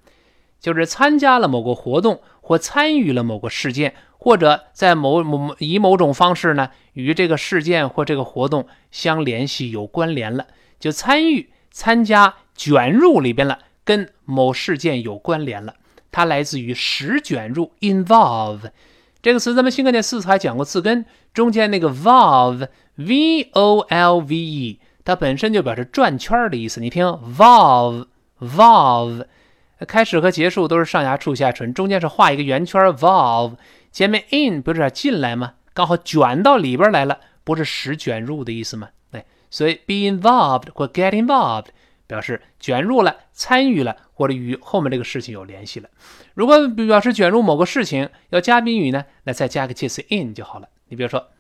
[0.60, 10.47] 就是参加了某个活动或参与了某个事件， 或者在某某以某种方式呢与这个事件或这个活动相联系有关联了，
[10.79, 15.75] 就参与、参加、卷入里边了，跟某事件有关联了。
[16.11, 18.71] 它来自于使卷入 involve
[19.21, 21.05] 这个词，咱们新概念四次还讲过字根，
[21.35, 26.81] 中间那个 volve v o l v e，它本身就表示转圈的意思。
[26.81, 28.07] 你听 volve
[28.41, 29.27] volve，
[29.87, 33.57] 开始和结束都是上牙触下唇，中间是画一个圆圈 volve，
[33.99, 35.55] 前面 in 不是进来吗？
[35.75, 38.91] 刚好卷到里边来了，不是使卷入的意思吗？
[39.11, 41.71] 哎，所以 be involved 或 get involved。
[42.07, 45.89] 表示卷入了、参与了，或者与后面这个事情有联系了。
[46.35, 50.69] 如果表示卷入某个事情要加宾语呢，那再加个介词 in 就好了。
[50.91, 51.31] 你比如说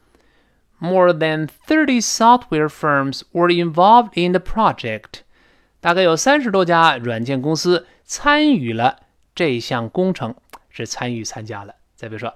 [0.80, 5.20] ，More than thirty software firms were involved in the project。
[5.78, 8.98] 大概有三十多家软件公司参与了
[9.36, 10.34] 这项工程，
[10.70, 11.76] 是参与参加了。
[11.94, 12.34] 再比如说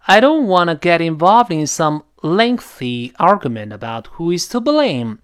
[0.00, 5.18] ，I don't want to get involved in some lengthy argument about who is to blame。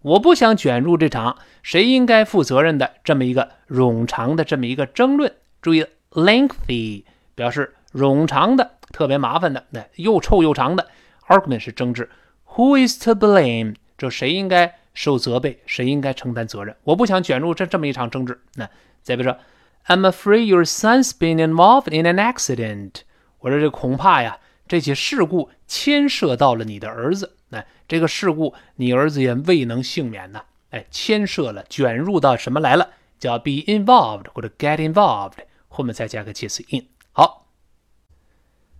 [0.00, 5.32] 我不想卷入这场谁应该负责任的这么一个冗长的这么一个争论。
[5.60, 10.88] 注意，lengthy 表示冗长的、特别麻烦的，那又臭又长的。
[11.28, 12.10] argument 是争执。
[12.56, 13.76] Who is to blame？
[13.96, 16.74] 这谁应该 受责备，谁应该承担责任？
[16.82, 18.40] 我不想卷入这这么一场争执。
[18.56, 18.68] 那
[19.02, 19.38] 再比如说，
[19.86, 23.02] I'm afraid your son's been involved in an accident。
[23.39, 27.35] 我说这恐怕呀，这起事故牵涉到了你的儿子。
[27.49, 30.43] 那这个事故，你儿子也未能幸免呐。
[30.71, 32.89] 哎，牵涉了，卷入到什么来了？
[33.19, 35.33] 叫 be involved 或者 get involved，
[35.69, 36.85] 后面再加个介词 in。
[37.11, 37.47] 好。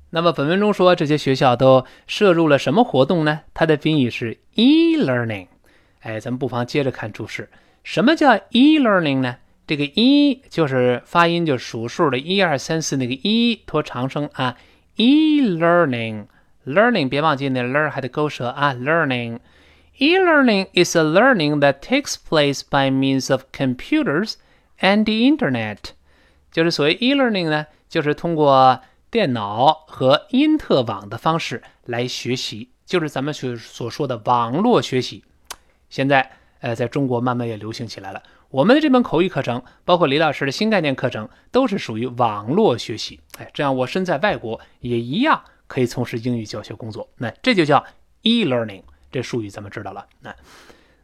[0.09, 3.41] 那么本文中说这些学校都涉入了什么活动呢？
[3.53, 5.47] 它的宾语是 e-learning。
[6.01, 7.49] 哎，咱们不妨接着看注释。
[7.83, 9.37] 什么叫 e-learning 呢？
[9.67, 14.57] 这个 e 就是发音就数数的一二三四那个 e 拖长声啊。
[14.95, 18.73] e-learning，learning 别忘记那 learn 还得勾舌啊。
[18.73, 19.39] learning。
[19.97, 24.35] E-learning is a learning that takes place by means of computers
[24.79, 25.77] and the internet。
[26.51, 28.79] 就是所谓 e-learning 呢，就是通过
[29.11, 35.23] 电脑和因特网的方式来学习，就是咱们所所说的网络学习。
[35.89, 38.23] 现在，呃，在中国慢慢也流行起来了。
[38.49, 43.19] 我们的这门口语课程，包括李老师的新概念课程，都是属于网络学习。
[43.37, 47.09] 哎，这样我身在外国也一样可以从事英语教学工作。
[47.17, 47.85] 那这就叫
[48.21, 50.07] e-learning，这术语咱们知道了。
[50.21, 50.35] 那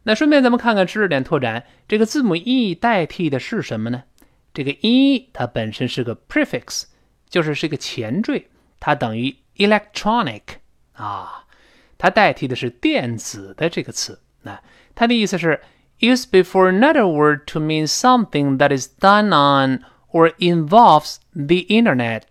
[0.04, 4.04] 那顺便咱们看看知识点拓展，这个字母 e 代替的是什么呢？
[4.52, 6.84] 这个 e 它本身是个 prefix。
[7.26, 8.46] 就是是个前缀，
[8.78, 10.42] 它等于 electronic
[10.92, 11.46] 啊，
[11.98, 14.20] 它代替的是电子的这个词。
[14.42, 14.62] 那
[14.94, 15.60] 它的意思是
[15.98, 19.80] use before another word to mean something that is done on
[20.12, 22.22] or involves the internet，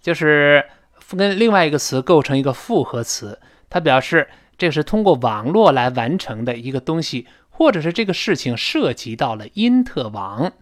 [0.00, 0.64] 就是
[1.16, 3.38] 跟另外一个词构成一个复合词，
[3.68, 10.52] 它表示这是通过网络来完成的一个东西，或者是这个事情涉及到了因特网，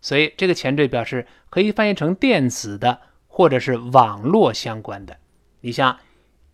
[0.00, 3.00] 所以这个前缀表示可以翻译成电子的。
[3.38, 5.14] 或者是网络相关的，
[5.60, 5.98] 你像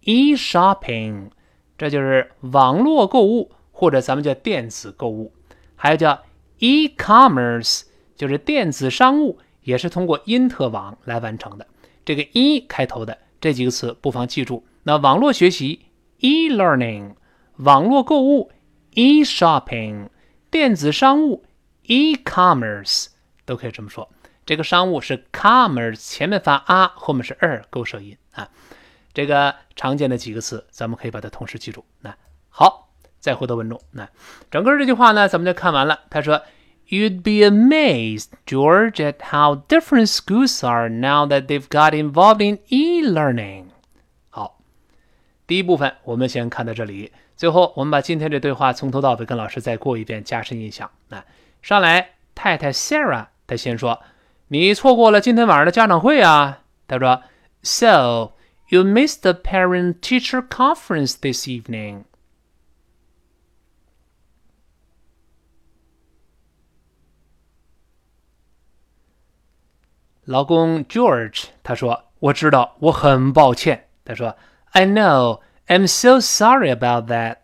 [0.00, 1.30] e-shopping，
[1.78, 3.52] 这就是网络购物，
[3.82, 5.32] 或者咱们叫电子购物；
[5.74, 6.22] 还有叫
[6.58, 7.82] e-commerce，
[8.14, 11.66] 就是电子商务，也是通过因特网来完成的。
[12.04, 14.64] 这个 e 开头的这几个词，不妨记住。
[14.84, 15.86] 那网络学习
[16.18, 17.16] e-learning，
[17.56, 18.52] 网络购物
[18.92, 20.10] e-shopping，
[20.48, 21.44] 电子商务
[21.82, 23.08] e-commerce，
[23.44, 24.08] 都可以这么说。
[24.46, 28.48] 这个商务是 commerce，前面发啊，后面是 er，勾舌音啊。
[29.12, 31.84] 这个常见的几个词，咱们可以把它同时记住。
[31.98, 32.16] 那
[32.48, 32.81] 好，
[33.22, 33.80] 再回到文中。
[33.92, 34.06] 那
[34.50, 36.00] 整个这句话呢，咱们就看完了。
[36.10, 36.42] 他说
[36.88, 43.66] ：“You'd be amazed, George, at how different schools are now that they've got involved in e-learning。”
[44.28, 44.58] 好，
[45.46, 47.12] 第一部分我们先看到这里。
[47.36, 50.90] 最后，我们把今天这对话从头到尾跟老师再过一遍，加深印象。
[51.08, 51.24] 那
[51.62, 54.02] 上来，太太 Sarah，她先说。
[54.48, 56.58] 你错过了今天晚上的家长会啊！
[56.86, 57.22] 他说
[57.62, 58.32] ：“So
[58.68, 62.02] you missed the parent-teacher conference this evening。”
[70.24, 74.36] 老公 George 他说：“我知道，我很抱歉。”他说
[74.70, 77.38] ：“I know, I'm so sorry about that。”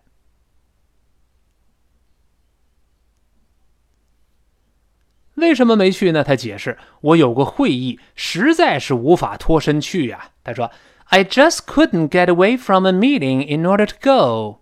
[5.34, 6.22] 为什么没去呢？
[6.22, 10.70] 他解释：“我有个会议，实在是无法脱身去呀。”他说
[11.06, 14.60] ：“I just couldn't get away from a meeting in order to go。”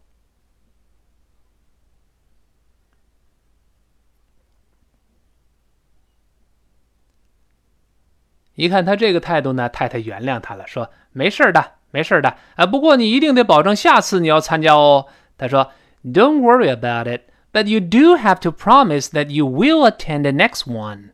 [8.55, 12.37] 一看他这个态度呢，太太原谅他了，说：“没事的，没事的。
[12.55, 15.71] 啊，不过你一定得保证下次你要参加哦。”他说：“
[16.03, 20.65] Don't worry about it。” but you do have to promise that you will attend the next
[20.65, 21.11] one.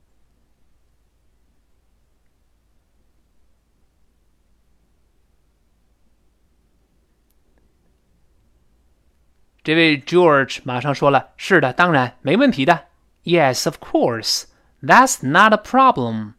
[9.64, 12.86] 这位 George 马上说了：“是的，当然，没问题的。
[13.24, 14.44] Yes, of course.
[14.82, 16.34] That's not a problem.”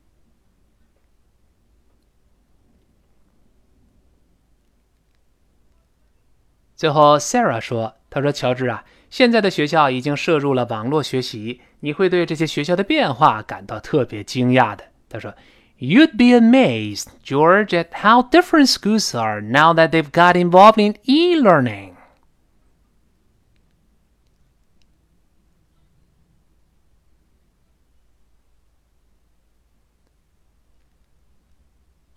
[6.82, 14.84] 最后，Sarah 说：“他说，乔治啊，现在的学校已经摄入了网络学习，你会对这些学校的变化感到特别惊讶的。
[15.09, 15.34] 他说：“
[15.78, 21.94] You'd be amazed, George, at how different schools are now that they've got involved in e-learning.”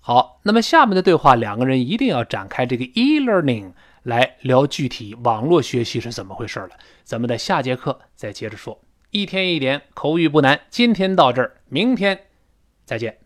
[0.03, 3.73] 好，那么下面的对话，两个人一定要展开这个 e-learning。
[4.06, 6.70] 来聊具体网络学习是怎么回事了，
[7.02, 8.80] 咱们在下节课再接着说。
[9.10, 12.26] 一天一点口语不难，今天到这儿，明天
[12.84, 13.18] 再见。